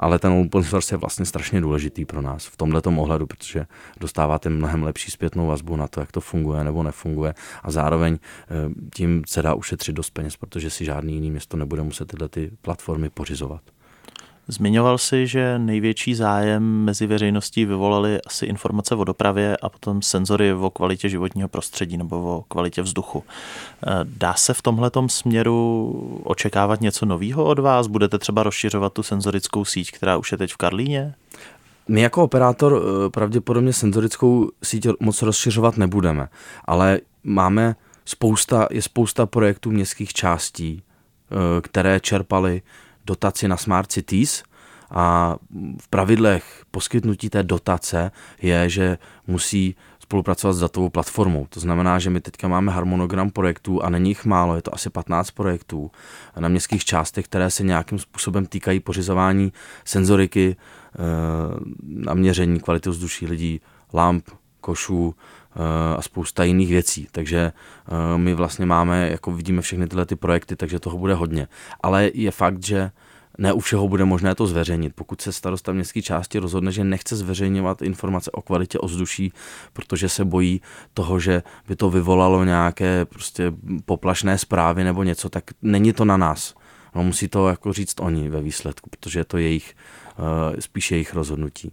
Ale 0.00 0.18
ten 0.18 0.32
open 0.32 0.64
source 0.64 0.94
je 0.94 0.98
vlastně 0.98 1.26
strašně 1.26 1.60
důležitý 1.60 2.04
pro 2.04 2.22
nás 2.22 2.46
v 2.46 2.56
tomto 2.56 2.90
ohledu, 2.90 3.26
protože 3.26 3.66
dostáváte 4.00 4.48
mnohem 4.48 4.82
lepší 4.82 5.10
zpětnou 5.10 5.46
vazbu 5.46 5.76
na 5.76 5.88
to, 5.88 6.00
jak 6.00 6.12
to 6.12 6.20
funguje 6.20 6.64
nebo 6.64 6.82
nefunguje 6.82 7.34
a 7.62 7.70
zároveň 7.70 8.14
e, 8.14 8.18
tím 8.94 9.22
se 9.26 9.42
dá 9.42 9.54
ušetřit 9.54 9.92
dost 9.92 10.10
peněz, 10.10 10.36
protože 10.36 10.70
si 10.70 10.84
žádný 10.84 11.14
jiný 11.14 11.30
město 11.30 11.56
nebude 11.56 11.82
muset 11.82 12.08
tyhle 12.08 12.28
ty 12.28 12.50
platformy 12.62 13.10
pořizovat. 13.10 13.75
Zmiňoval 14.48 14.98
si, 14.98 15.26
že 15.26 15.58
největší 15.58 16.14
zájem 16.14 16.84
mezi 16.84 17.06
veřejností 17.06 17.64
vyvolaly 17.64 18.20
asi 18.26 18.46
informace 18.46 18.94
o 18.94 19.04
dopravě 19.04 19.56
a 19.56 19.68
potom 19.68 20.02
senzory 20.02 20.52
o 20.52 20.70
kvalitě 20.70 21.08
životního 21.08 21.48
prostředí 21.48 21.96
nebo 21.96 22.16
o 22.16 22.44
kvalitě 22.48 22.82
vzduchu. 22.82 23.24
Eh, 23.86 23.90
dá 24.04 24.34
se 24.34 24.54
v 24.54 24.62
tomhle 24.62 24.90
směru 25.06 26.20
očekávat 26.24 26.80
něco 26.80 27.06
nového 27.06 27.44
od 27.44 27.58
vás? 27.58 27.86
Budete 27.86 28.18
třeba 28.18 28.42
rozšiřovat 28.42 28.92
tu 28.92 29.02
senzorickou 29.02 29.64
síť, 29.64 29.90
která 29.90 30.16
už 30.16 30.32
je 30.32 30.38
teď 30.38 30.52
v 30.52 30.56
Karlíně? 30.56 31.14
My 31.88 32.00
jako 32.00 32.22
operátor 32.22 32.82
eh, 32.82 33.10
pravděpodobně 33.10 33.72
senzorickou 33.72 34.50
síť 34.62 34.86
moc 35.00 35.22
rozšiřovat 35.22 35.76
nebudeme, 35.76 36.28
ale 36.64 37.00
máme 37.24 37.76
spousta, 38.04 38.68
je 38.70 38.82
spousta 38.82 39.26
projektů 39.26 39.70
městských 39.70 40.12
částí, 40.12 40.82
eh, 40.82 41.60
které 41.60 42.00
čerpaly 42.00 42.62
dotaci 43.06 43.48
na 43.48 43.56
Smart 43.56 43.92
Cities 43.92 44.42
a 44.90 45.36
v 45.80 45.88
pravidlech 45.88 46.64
poskytnutí 46.70 47.30
té 47.30 47.42
dotace 47.42 48.10
je, 48.42 48.68
že 48.68 48.98
musí 49.26 49.76
spolupracovat 49.98 50.52
s 50.52 50.60
datovou 50.60 50.88
platformou. 50.88 51.46
To 51.50 51.60
znamená, 51.60 51.98
že 51.98 52.10
my 52.10 52.20
teďka 52.20 52.48
máme 52.48 52.72
harmonogram 52.72 53.30
projektů 53.30 53.82
a 53.82 53.90
není 53.90 54.10
jich 54.10 54.24
málo, 54.24 54.56
je 54.56 54.62
to 54.62 54.74
asi 54.74 54.90
15 54.90 55.30
projektů 55.30 55.90
na 56.38 56.48
městských 56.48 56.84
částech, 56.84 57.24
které 57.24 57.50
se 57.50 57.64
nějakým 57.64 57.98
způsobem 57.98 58.46
týkají 58.46 58.80
pořizování 58.80 59.52
senzoriky 59.84 60.56
eh, 60.56 60.98
na 61.82 62.14
měření 62.14 62.60
kvality 62.60 62.90
vzduší 62.90 63.26
lidí, 63.26 63.60
lamp, 63.92 64.30
košů 64.60 65.14
eh, 65.14 65.45
a 65.96 66.02
spousta 66.02 66.44
jiných 66.44 66.68
věcí. 66.68 67.08
Takže 67.12 67.38
eh, 67.38 68.18
my 68.18 68.34
vlastně 68.34 68.66
máme, 68.66 69.10
jako 69.10 69.32
vidíme 69.32 69.62
všechny 69.62 69.86
tyhle 69.86 70.06
ty 70.06 70.16
projekty, 70.16 70.56
takže 70.56 70.80
toho 70.80 70.98
bude 70.98 71.14
hodně. 71.14 71.48
Ale 71.80 72.10
je 72.14 72.30
fakt, 72.30 72.64
že 72.64 72.90
ne 73.38 73.52
u 73.52 73.60
všeho 73.60 73.88
bude 73.88 74.04
možné 74.04 74.34
to 74.34 74.46
zveřejnit. 74.46 74.92
Pokud 74.94 75.20
se 75.20 75.32
starosta 75.32 75.72
městské 75.72 76.02
části 76.02 76.38
rozhodne, 76.38 76.72
že 76.72 76.84
nechce 76.84 77.16
zveřejňovat 77.16 77.82
informace 77.82 78.30
o 78.30 78.42
kvalitě 78.42 78.78
ovzduší, 78.78 79.32
protože 79.72 80.08
se 80.08 80.24
bojí 80.24 80.60
toho, 80.94 81.20
že 81.20 81.42
by 81.68 81.76
to 81.76 81.90
vyvolalo 81.90 82.44
nějaké 82.44 83.04
prostě 83.04 83.52
poplašné 83.84 84.38
zprávy 84.38 84.84
nebo 84.84 85.02
něco, 85.02 85.28
tak 85.28 85.44
není 85.62 85.92
to 85.92 86.04
na 86.04 86.16
nás. 86.16 86.54
No, 86.94 87.02
musí 87.02 87.28
to 87.28 87.48
jako 87.48 87.72
říct 87.72 88.00
oni 88.00 88.28
ve 88.28 88.42
výsledku, 88.42 88.90
protože 88.90 89.20
je 89.20 89.24
to 89.24 89.38
jejich, 89.38 89.74
uh, 90.18 90.56
spíše 90.58 90.94
jejich 90.94 91.14
rozhodnutí. 91.14 91.72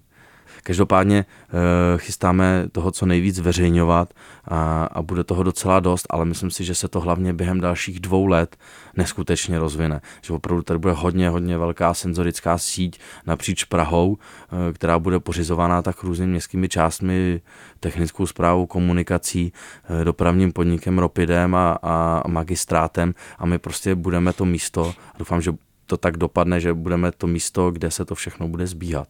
Každopádně 0.63 1.26
eh, 1.26 1.54
chystáme 1.97 2.65
toho 2.71 2.91
co 2.91 3.06
nejvíc 3.06 3.36
zveřejňovat 3.36 4.13
a, 4.45 4.84
a 4.86 5.02
bude 5.02 5.23
toho 5.23 5.43
docela 5.43 5.80
dost, 5.80 6.08
ale 6.10 6.26
myslím 6.26 6.52
si, 6.52 6.63
že 6.63 6.76
se 6.76 6.88
to 6.88 6.99
hlavně 6.99 7.34
během 7.34 7.62
dalších 7.62 7.99
dvou 7.99 8.26
let 8.26 8.58
neskutečně 8.97 9.60
rozvine. 9.60 10.02
Že 10.21 10.34
opravdu 10.34 10.63
tady 10.63 10.80
bude 10.80 10.93
hodně, 10.93 11.30
hodně 11.30 11.58
velká 11.58 11.93
senzorická 11.93 12.58
síť 12.58 12.99
napříč 13.26 13.63
Prahou, 13.63 14.17
eh, 14.17 14.73
která 14.73 14.99
bude 14.99 15.19
pořizovaná 15.19 15.82
tak 15.82 16.04
různými 16.04 16.32
městskými 16.32 16.69
částmi, 16.69 17.41
technickou 17.80 18.28
zprávou, 18.28 18.65
komunikací, 18.65 19.54
eh, 20.02 20.06
dopravním 20.06 20.52
podnikem, 20.52 20.99
Ropidem 20.99 21.56
a, 21.56 21.71
a 21.84 22.28
magistrátem 22.28 23.13
a 23.38 23.45
my 23.45 23.60
prostě 23.60 23.95
budeme 23.95 24.34
to 24.34 24.45
místo, 24.45 24.93
doufám, 25.19 25.41
že 25.41 25.54
to 25.86 25.97
tak 25.97 26.17
dopadne, 26.17 26.60
že 26.60 26.73
budeme 26.73 27.12
to 27.12 27.28
místo, 27.28 27.71
kde 27.71 27.91
se 27.91 28.06
to 28.06 28.15
všechno 28.15 28.47
bude 28.47 28.67
zbíhat. 28.67 29.08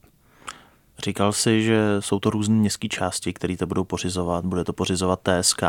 Říkal 1.04 1.34
si, 1.34 1.64
že 1.64 1.82
jsou 2.00 2.20
to 2.20 2.30
různé 2.30 2.56
městské 2.56 2.88
části, 2.88 3.34
které 3.34 3.58
to 3.58 3.68
budou 3.68 3.84
pořizovat, 3.84 4.46
bude 4.46 4.64
to 4.64 4.74
pořizovat 4.74 5.20
TSK. 5.24 5.64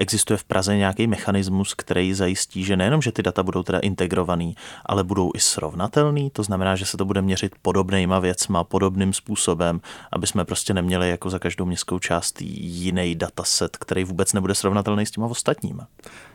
Existuje 0.00 0.36
v 0.36 0.44
Praze 0.44 0.76
nějaký 0.76 1.06
mechanismus, 1.06 1.74
který 1.74 2.14
zajistí, 2.14 2.64
že 2.64 2.76
nejenom, 2.76 3.02
že 3.02 3.12
ty 3.12 3.22
data 3.22 3.42
budou 3.42 3.62
teda 3.62 3.78
integrovaný, 3.78 4.56
ale 4.86 5.04
budou 5.04 5.30
i 5.34 5.40
srovnatelný, 5.40 6.30
to 6.30 6.42
znamená, 6.42 6.76
že 6.76 6.86
se 6.86 6.96
to 6.96 7.04
bude 7.04 7.22
měřit 7.22 7.52
podobnýma 7.62 8.18
věcma, 8.18 8.64
podobným 8.64 9.12
způsobem, 9.12 9.80
aby 10.12 10.26
jsme 10.26 10.44
prostě 10.44 10.74
neměli 10.74 11.10
jako 11.10 11.30
za 11.30 11.38
každou 11.38 11.64
městskou 11.64 11.98
část 11.98 12.42
jiný 12.42 13.14
dataset, 13.14 13.76
který 13.76 14.04
vůbec 14.04 14.32
nebude 14.32 14.54
srovnatelný 14.54 15.06
s 15.06 15.10
těma 15.10 15.26
ostatníma. 15.26 15.86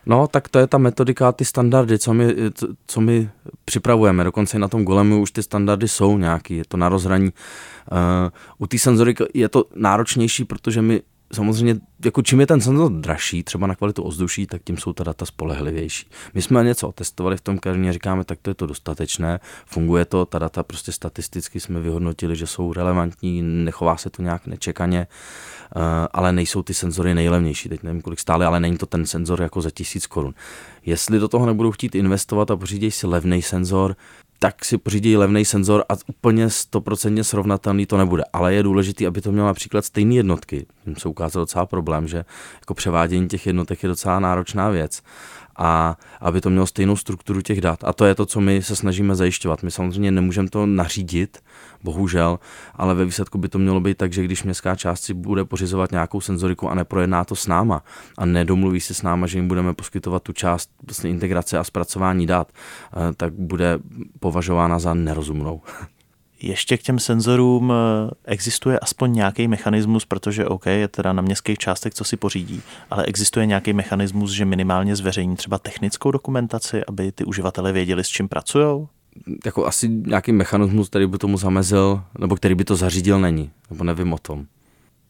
No, 0.06 0.28
tak 0.28 0.50
to 0.50 0.60
je 0.60 0.68
ta 0.68 0.78
metodika, 0.78 1.32
ty 1.32 1.46
standardy, 1.46 2.00
co 2.00 2.14
my, 2.14 2.36
co 2.88 3.02
my 3.02 3.30
připravujeme. 3.66 4.24
Dokonce 4.24 4.60
na 4.60 4.68
tom 4.68 4.86
golemu 4.86 5.22
už 5.22 5.32
ty 5.32 5.44
standardy 5.44 5.88
jsou 5.88 6.18
nějaký, 6.18 6.58
je 6.58 6.64
to 6.68 6.78
na 6.78 6.90
rozhraní. 6.90 7.30
Uh, 7.92 7.98
u 8.58 8.68
té 8.68 8.78
senzoriky 8.78 9.24
je 9.34 9.50
to 9.50 9.64
náročnější, 9.76 10.46
protože 10.46 10.82
my 10.82 11.02
samozřejmě, 11.34 11.76
jako 12.06 12.22
čím 12.22 12.40
je 12.40 12.48
ten 12.48 12.62
senzor 12.62 12.92
dražší, 12.92 13.44
třeba 13.44 13.68
na 13.68 13.76
kvalitu 13.76 14.04
ovzduší, 14.04 14.48
tak 14.48 14.62
tím 14.64 14.78
jsou 14.78 14.94
ta 14.94 15.04
data 15.04 15.26
spolehlivější. 15.26 16.08
My 16.34 16.42
jsme 16.42 16.64
něco 16.64 16.92
testovali 16.92 17.38
v 17.38 17.42
tom 17.42 17.58
Karlině, 17.58 17.94
říkáme, 17.94 18.24
tak 18.24 18.40
to 18.42 18.50
je 18.50 18.54
to 18.54 18.66
dostatečné, 18.66 19.40
funguje 19.66 20.06
to, 20.06 20.26
ta 20.26 20.40
data 20.40 20.64
prostě 20.64 20.92
statisticky 20.92 21.60
jsme 21.60 21.80
vyhodnotili, 21.80 22.36
že 22.36 22.48
jsou 22.48 22.74
relevantní, 22.74 23.42
nechová 23.42 23.98
se 23.98 24.10
to 24.10 24.22
nějak 24.22 24.48
nečekaně, 24.48 25.08
eh, 25.76 25.80
ale 26.14 26.32
nejsou 26.32 26.64
ty 26.64 26.74
senzory 26.74 27.16
nejlevnější. 27.16 27.70
Teď 27.70 27.84
nevím, 27.84 28.02
kolik 28.02 28.20
stále, 28.20 28.46
ale 28.46 28.60
není 28.60 28.78
to 28.78 28.86
ten 28.86 29.06
senzor 29.06 29.42
jako 29.42 29.62
za 29.62 29.72
tisíc 29.72 30.08
korun. 30.08 30.34
Jestli 30.86 31.20
do 31.20 31.28
toho 31.28 31.46
nebudou 31.46 31.72
chtít 31.72 31.96
investovat 31.96 32.52
a 32.52 32.56
pořídí 32.56 32.92
si 32.92 33.08
levný 33.08 33.42
senzor, 33.42 33.96
tak 34.40 34.66
si 34.66 34.78
pořídí 34.78 35.18
levný 35.18 35.46
senzor 35.46 35.84
a 35.90 35.94
úplně 36.08 36.50
stoprocentně 36.50 37.24
srovnatelný 37.24 37.86
to 37.86 37.98
nebude. 37.98 38.24
Ale 38.34 38.54
je 38.54 38.64
důležité, 38.64 39.08
aby 39.08 39.22
to 39.22 39.32
mělo 39.32 39.48
například 39.48 39.86
stejné 39.86 40.16
jednotky. 40.16 40.66
Tím 40.84 40.96
se 40.96 41.10
ukázal 41.10 41.42
docela 41.42 41.66
problém, 41.66 42.08
že 42.08 42.26
jako 42.60 42.74
převádění 42.74 43.28
těch 43.28 43.46
jednotek 43.48 43.84
je 43.84 43.90
docela 43.90 44.20
náročná 44.20 44.70
věc 44.70 45.02
a 45.58 45.98
aby 46.20 46.42
to 46.42 46.50
mělo 46.50 46.68
stejnou 46.68 46.96
strukturu 46.96 47.42
těch 47.42 47.62
dat. 47.62 47.84
A 47.84 47.94
to 47.94 48.06
je 48.06 48.16
to, 48.16 48.26
co 48.26 48.42
my 48.42 48.62
se 48.62 48.76
snažíme 48.76 49.16
zajišťovat. 49.16 49.64
My 49.64 49.72
samozřejmě 49.72 50.12
nemůžeme 50.12 50.50
to 50.50 50.66
nařídit, 50.66 51.38
bohužel, 51.84 52.40
ale 52.76 52.96
ve 52.96 53.06
výsledku 53.06 53.38
by 53.38 53.50
to 53.50 53.60
mělo 53.60 53.80
být 53.80 53.98
tak, 53.98 54.14
že 54.14 54.24
když 54.24 54.44
městská 54.44 54.76
část 54.76 55.02
si 55.02 55.14
bude 55.14 55.46
pořizovat 55.46 55.92
nějakou 55.92 56.22
senzoriku 56.22 56.70
a 56.70 56.76
neprojedná 56.76 57.24
to 57.26 57.36
s 57.36 57.48
náma 57.48 57.84
a 58.18 58.26
nedomluví 58.26 58.80
se 58.80 58.94
s 58.94 59.02
náma, 59.02 59.28
že 59.28 59.38
jim 59.38 59.48
budeme 59.48 59.74
poskytovat 59.74 60.24
tu 60.24 60.34
část 60.34 60.70
vlastně 60.88 61.10
integrace 61.10 61.58
a 61.58 61.64
zpracování 61.64 62.28
dat, 62.28 62.52
eh, 62.52 63.14
tak 63.18 63.34
bude 63.34 63.80
považována 64.20 64.80
za 64.80 64.94
nerozumnou. 64.94 65.62
Ještě 66.42 66.78
k 66.78 66.82
těm 66.82 67.00
senzorům 67.00 67.74
eh, 67.74 68.12
existuje 68.26 68.80
aspoň 68.80 69.14
nějaký 69.14 69.48
mechanismus, 69.48 70.06
protože 70.06 70.46
OK, 70.46 70.66
je 70.66 70.88
teda 70.88 71.14
na 71.14 71.22
městských 71.22 71.58
částech, 71.58 71.94
co 71.94 72.04
si 72.04 72.18
pořídí, 72.18 72.62
ale 72.90 73.06
existuje 73.06 73.46
nějaký 73.46 73.74
mechanismus, 73.74 74.32
že 74.32 74.46
minimálně 74.46 74.96
zveřejní 74.96 75.36
třeba 75.36 75.60
technickou 75.60 76.12
dokumentaci, 76.12 76.86
aby 76.86 77.12
ty 77.12 77.26
uživatelé 77.26 77.72
věděli, 77.72 78.04
s 78.04 78.08
čím 78.08 78.28
pracují? 78.28 78.88
Jako 79.46 79.66
asi 79.66 79.90
nějaký 79.90 80.32
mechanismus, 80.32 80.90
který 80.90 81.08
by 81.08 81.18
tomu 81.18 81.38
zamezil, 81.38 82.04
nebo 82.20 82.36
který 82.36 82.56
by 82.56 82.64
to 82.64 82.76
zařídil, 82.76 83.20
není. 83.20 83.52
Nebo 83.70 83.84
nevím 83.84 84.14
o 84.14 84.18
tom. 84.18 84.46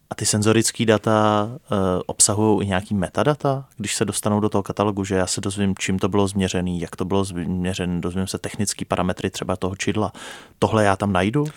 A 0.10 0.15
ty 0.15 0.26
senzorické 0.26 0.86
data 0.86 1.50
e, 1.50 1.76
obsahují 2.06 2.65
i 2.65 2.68
nějaký 2.68 2.96
metadata, 2.96 3.65
když 3.78 3.96
se 3.96 4.06
dostanou 4.06 4.39
do 4.39 4.50
toho 4.50 4.63
katalogu, 4.63 5.04
že 5.04 5.15
já 5.15 5.28
se 5.28 5.41
dozvím, 5.41 5.76
čím 5.80 6.00
to 6.00 6.10
bylo 6.10 6.28
změřené, 6.28 6.72
jak 6.78 6.96
to 6.96 7.06
bylo 7.06 7.24
změřené, 7.24 8.02
dozvím 8.02 8.28
se 8.28 8.38
technické 8.38 8.86
parametry 8.86 9.30
třeba 9.30 9.56
toho 9.56 9.76
čidla. 9.76 10.12
Tohle 10.60 10.84
já 10.84 10.96
tam 10.96 11.13
najdu? 11.13 11.46
E, 11.46 11.52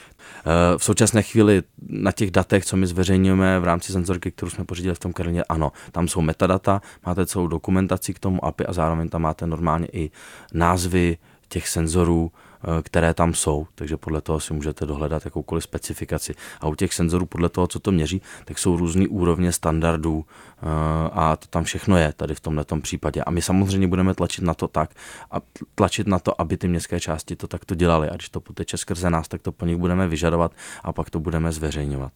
v 0.78 0.84
současné 0.84 1.22
chvíli 1.22 1.62
na 1.88 2.12
těch 2.12 2.30
datech, 2.30 2.64
co 2.64 2.76
my 2.76 2.86
zveřejňujeme 2.86 3.60
v 3.60 3.64
rámci 3.64 3.92
senzorky, 3.92 4.30
kterou 4.30 4.50
jsme 4.50 4.64
pořídili 4.64 4.94
v 4.94 4.98
tom 4.98 5.12
Karlině, 5.12 5.44
ano, 5.44 5.72
tam 5.92 6.08
jsou 6.08 6.20
metadata, 6.20 6.82
máte 7.06 7.26
celou 7.26 7.46
dokumentaci 7.46 8.14
k 8.14 8.18
tomu 8.18 8.44
API 8.44 8.66
a 8.66 8.72
zároveň 8.72 9.08
tam 9.08 9.22
máte 9.22 9.46
normálně 9.46 9.88
i 9.92 10.10
názvy 10.52 11.18
těch 11.48 11.68
senzorů, 11.68 12.32
Eh, 12.32 12.47
které 12.82 13.14
tam 13.14 13.34
jsou, 13.34 13.66
takže 13.74 13.96
podle 13.96 14.20
toho 14.20 14.40
si 14.40 14.54
můžete 14.54 14.86
dohledat 14.86 15.24
jakoukoliv 15.24 15.64
specifikaci. 15.64 16.34
A 16.60 16.68
u 16.68 16.74
těch 16.74 16.94
senzorů, 16.94 17.26
podle 17.26 17.48
toho, 17.48 17.66
co 17.66 17.78
to 17.78 17.92
měří, 17.92 18.22
tak 18.44 18.58
jsou 18.58 18.76
různé 18.76 19.08
úrovně 19.08 19.52
standardů 19.52 20.24
eh, 20.26 20.66
a 21.12 21.36
to 21.36 21.46
tam 21.46 21.64
všechno 21.64 21.96
je 21.96 22.12
tady 22.12 22.34
v 22.34 22.40
tomhle 22.40 22.64
případě. 22.80 23.22
A 23.22 23.30
my 23.30 23.42
samozřejmě 23.42 23.88
budeme 23.88 24.14
tlačit 24.14 24.44
na 24.44 24.54
to 24.54 24.68
tak, 24.68 24.90
a 25.30 25.40
tlačit 25.74 26.06
na 26.06 26.18
to, 26.18 26.40
aby 26.40 26.56
ty 26.56 26.68
městské 26.68 27.00
části 27.00 27.36
to 27.36 27.48
takto 27.48 27.74
dělali. 27.74 28.10
A 28.10 28.14
když 28.14 28.28
to 28.28 28.40
poteče 28.40 28.76
skrze 28.76 29.10
nás, 29.10 29.28
tak 29.28 29.42
to 29.42 29.52
po 29.52 29.66
nich 29.66 29.76
budeme 29.76 30.08
vyžadovat 30.08 30.52
a 30.82 30.92
pak 30.92 31.10
to 31.10 31.20
budeme 31.20 31.52
zveřejňovat. 31.52 32.12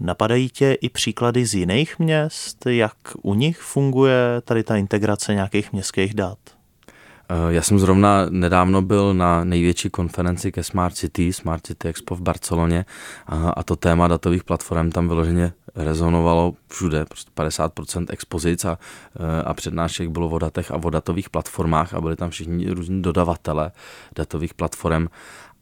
Napadají 0.00 0.48
tě 0.48 0.72
i 0.72 0.88
příklady 0.88 1.46
z 1.46 1.54
jiných 1.54 1.98
měst, 1.98 2.66
jak 2.66 2.96
u 3.22 3.34
nich 3.34 3.58
funguje 3.58 4.40
tady 4.44 4.62
ta 4.62 4.76
integrace 4.76 5.34
nějakých 5.34 5.72
městských 5.72 6.14
dat? 6.14 6.57
Eh, 7.30 7.34
já 7.54 7.62
jsem 7.62 7.78
zrovna 7.78 8.26
nedávno 8.30 8.82
byl 8.82 9.14
na 9.14 9.44
největší 9.44 9.90
konferenci 9.90 10.52
ke 10.52 10.64
Smart 10.64 10.94
City, 10.94 11.32
Smart 11.32 11.66
City 11.66 11.88
Expo 11.88 12.14
v 12.14 12.20
Barceloně 12.20 12.84
a 13.26 13.62
to 13.62 13.76
téma 13.76 14.08
datových 14.08 14.44
platform 14.44 14.90
tam 14.90 15.08
vyloženě 15.08 15.52
rezonovalo 15.74 16.54
všude, 16.68 17.04
prostě 17.04 17.30
50% 17.34 18.06
expozic 18.10 18.64
a, 18.64 18.78
eh, 19.16 19.42
a 19.42 19.54
přednášek 19.54 20.10
bylo 20.10 20.28
o 20.28 20.38
datech 20.38 20.70
a 20.70 20.76
o 20.76 20.90
datových 20.90 21.30
platformách 21.30 21.94
a 21.94 22.00
byli 22.00 22.16
tam 22.16 22.30
všichni 22.30 22.70
různí 22.70 23.02
dodavatele 23.02 23.70
datových 24.16 24.54
platform. 24.54 25.06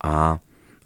A 0.04 0.38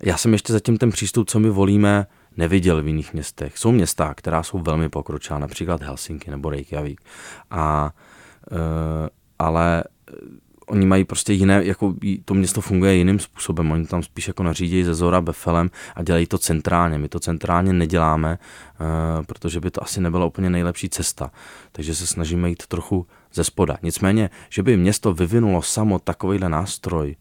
já 0.03 0.17
jsem 0.17 0.33
ještě 0.33 0.53
zatím 0.53 0.79
ten 0.79 0.91
přístup, 0.91 1.29
co 1.31 1.39
my 1.41 1.51
volíme, 1.51 2.07
neviděl 2.37 2.83
v 2.83 2.87
jiných 2.87 3.13
městech. 3.13 3.59
Jsou 3.59 3.73
města, 3.73 4.15
která 4.15 4.43
jsou 4.43 4.59
velmi 4.59 4.89
pokročilá, 4.89 5.39
například 5.39 5.83
Helsinki 5.83 6.31
nebo 6.31 6.51
Reykjavik, 6.51 7.01
a, 7.51 7.91
e, 8.53 9.11
ale 9.39 9.85
oni 10.71 10.87
mají 10.87 11.05
prostě 11.05 11.33
jiné, 11.33 11.65
jako 11.65 11.95
to 12.25 12.35
město 12.35 12.61
funguje 12.61 12.95
jiným 12.95 13.19
způsobem, 13.19 13.73
oni 13.73 13.87
tam 13.87 14.03
spíš 14.03 14.29
jako 14.29 14.43
nařídějí 14.43 14.85
ze 14.85 14.95
Zora 14.95 15.21
Befelem 15.21 15.71
a 15.95 16.03
dělají 16.03 16.27
to 16.27 16.39
centrálně. 16.39 16.99
My 16.99 17.09
to 17.09 17.21
centrálně 17.21 17.73
neděláme, 17.73 18.39
uh, 18.39 19.27
protože 19.27 19.61
by 19.61 19.71
to 19.71 19.83
asi 19.83 20.01
nebyla 20.01 20.27
úplně 20.27 20.51
nejlepší 20.51 20.89
cesta. 20.89 21.31
Takže 21.73 21.95
se 21.95 22.07
snažíme 22.07 22.49
jít 22.49 22.67
trochu 22.67 23.07
ze 23.35 23.45
spoda. 23.45 23.77
Nicméně, 23.83 24.31
že 24.49 24.63
by 24.63 24.77
město 24.77 25.15
vyvinulo 25.15 25.63
samo 25.63 25.99
takovýhle 25.99 26.49
nástroj 26.49 27.17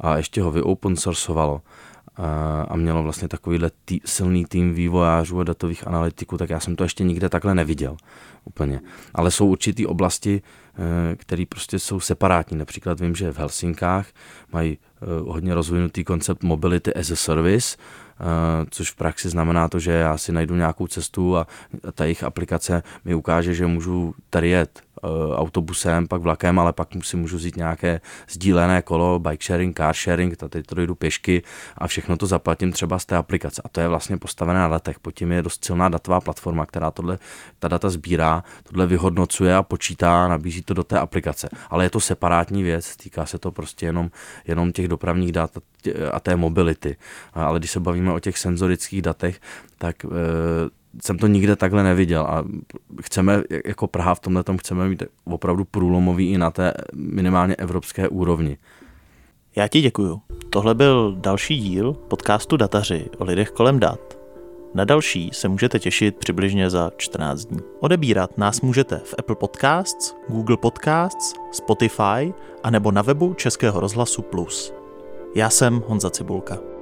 a 0.00 0.16
ještě 0.16 0.42
ho 0.42 0.50
vyopen 0.50 0.96
sourceovalo, 0.96 1.54
uh, 1.54 2.24
a 2.68 2.76
mělo 2.76 3.02
vlastně 3.02 3.28
takovýhle 3.28 3.70
tý, 3.84 4.00
silný 4.04 4.44
tým 4.44 4.74
vývojářů 4.74 5.40
a 5.40 5.44
datových 5.44 5.86
analytiků, 5.86 6.38
tak 6.38 6.50
já 6.50 6.60
jsem 6.60 6.76
to 6.76 6.84
ještě 6.84 7.04
nikde 7.04 7.28
takhle 7.28 7.54
neviděl 7.54 7.96
úplně. 8.44 8.80
Ale 9.14 9.30
jsou 9.30 9.46
určitý 9.46 9.86
oblasti, 9.86 10.42
Eh, 10.78 11.16
které 11.16 11.44
prostě 11.48 11.78
jsou 11.78 12.00
separátní. 12.00 12.58
Například 12.58 13.00
vím, 13.00 13.14
že 13.14 13.32
v 13.32 13.38
Helsinkách 13.38 14.06
mají 14.52 14.78
eh, 14.78 15.06
hodně 15.20 15.54
rozvinutý 15.54 16.04
koncept 16.04 16.42
mobility 16.42 16.94
as 16.94 17.10
a 17.10 17.16
service, 17.16 17.76
což 18.70 18.90
v 18.90 18.96
praxi 18.96 19.28
znamená 19.28 19.68
to, 19.68 19.78
že 19.78 19.90
já 19.90 20.18
si 20.18 20.32
najdu 20.32 20.54
nějakou 20.54 20.86
cestu 20.86 21.36
a 21.36 21.46
ta 21.94 22.04
jejich 22.04 22.24
aplikace 22.24 22.82
mi 23.04 23.14
ukáže, 23.14 23.54
že 23.54 23.66
můžu 23.66 24.14
tady 24.30 24.48
jet 24.48 24.82
Eh, 24.93 24.93
autobusem, 25.36 26.08
pak 26.08 26.20
vlakem, 26.20 26.58
ale 26.58 26.72
pak 26.72 26.88
si 27.02 27.16
můžu 27.16 27.36
vzít 27.36 27.56
nějaké 27.56 28.00
sdílené 28.28 28.82
kolo, 28.82 29.18
bike 29.18 29.44
sharing, 29.44 29.76
car 29.76 29.94
sharing, 29.94 30.36
tady 30.36 30.62
to 30.62 30.74
dojdu 30.74 30.94
pěšky 30.94 31.42
a 31.78 31.86
všechno 31.86 32.16
to 32.16 32.26
zaplatím 32.26 32.72
třeba 32.72 32.98
z 32.98 33.06
té 33.06 33.16
aplikace. 33.16 33.62
A 33.64 33.68
to 33.68 33.80
je 33.80 33.88
vlastně 33.88 34.16
postavené 34.16 34.60
na 34.60 34.68
datech. 34.68 34.98
Pod 34.98 35.10
tím 35.10 35.32
je 35.32 35.42
dost 35.42 35.64
silná 35.64 35.88
datová 35.88 36.20
platforma, 36.20 36.66
která 36.66 36.90
tohle, 36.90 37.18
ta 37.58 37.68
data 37.68 37.90
sbírá, 37.90 38.44
tohle 38.62 38.86
vyhodnocuje 38.86 39.56
a 39.56 39.62
počítá, 39.62 40.28
nabízí 40.28 40.62
to 40.62 40.74
do 40.74 40.84
té 40.84 40.98
aplikace. 40.98 41.48
Ale 41.70 41.84
je 41.84 41.90
to 41.90 42.00
separátní 42.00 42.62
věc, 42.62 42.96
týká 42.96 43.26
se 43.26 43.38
to 43.38 43.52
prostě 43.52 43.86
jenom, 43.86 44.10
jenom 44.46 44.72
těch 44.72 44.88
dopravních 44.88 45.32
dat 45.32 45.50
a 46.12 46.20
té 46.20 46.36
mobility. 46.36 46.96
Ale 47.32 47.58
když 47.58 47.70
se 47.70 47.80
bavíme 47.80 48.12
o 48.12 48.20
těch 48.20 48.38
senzorických 48.38 49.02
datech, 49.02 49.40
tak 49.78 50.04
e, 50.04 50.08
jsem 51.02 51.18
to 51.18 51.26
nikde 51.26 51.56
takhle 51.56 51.82
neviděl 51.82 52.22
a 52.22 52.44
chceme, 53.02 53.42
jako 53.66 53.86
Praha 53.86 54.14
v 54.14 54.20
tomhle 54.20 54.44
tom 54.44 54.58
chceme 54.58 54.88
mít 54.88 55.02
opravdu 55.24 55.64
průlomový 55.64 56.30
i 56.30 56.38
na 56.38 56.50
té 56.50 56.74
minimálně 56.94 57.54
evropské 57.54 58.08
úrovni. 58.08 58.58
Já 59.56 59.68
ti 59.68 59.80
děkuju. 59.80 60.20
Tohle 60.50 60.74
byl 60.74 61.16
další 61.20 61.58
díl 61.58 61.92
podcastu 61.92 62.56
Dataři 62.56 63.06
o 63.18 63.24
lidech 63.24 63.50
kolem 63.50 63.80
dat. 63.80 64.18
Na 64.74 64.84
další 64.84 65.30
se 65.32 65.48
můžete 65.48 65.78
těšit 65.78 66.16
přibližně 66.16 66.70
za 66.70 66.90
14 66.96 67.44
dní. 67.44 67.60
Odebírat 67.80 68.38
nás 68.38 68.60
můžete 68.60 68.98
v 69.04 69.14
Apple 69.18 69.36
Podcasts, 69.36 70.16
Google 70.28 70.56
Podcasts, 70.56 71.34
Spotify 71.52 72.34
a 72.62 72.70
nebo 72.70 72.92
na 72.92 73.02
webu 73.02 73.34
Českého 73.34 73.80
rozhlasu 73.80 74.22
Plus. 74.22 74.72
Já 75.34 75.50
jsem 75.50 75.82
Honza 75.86 76.10
Cibulka. 76.10 76.73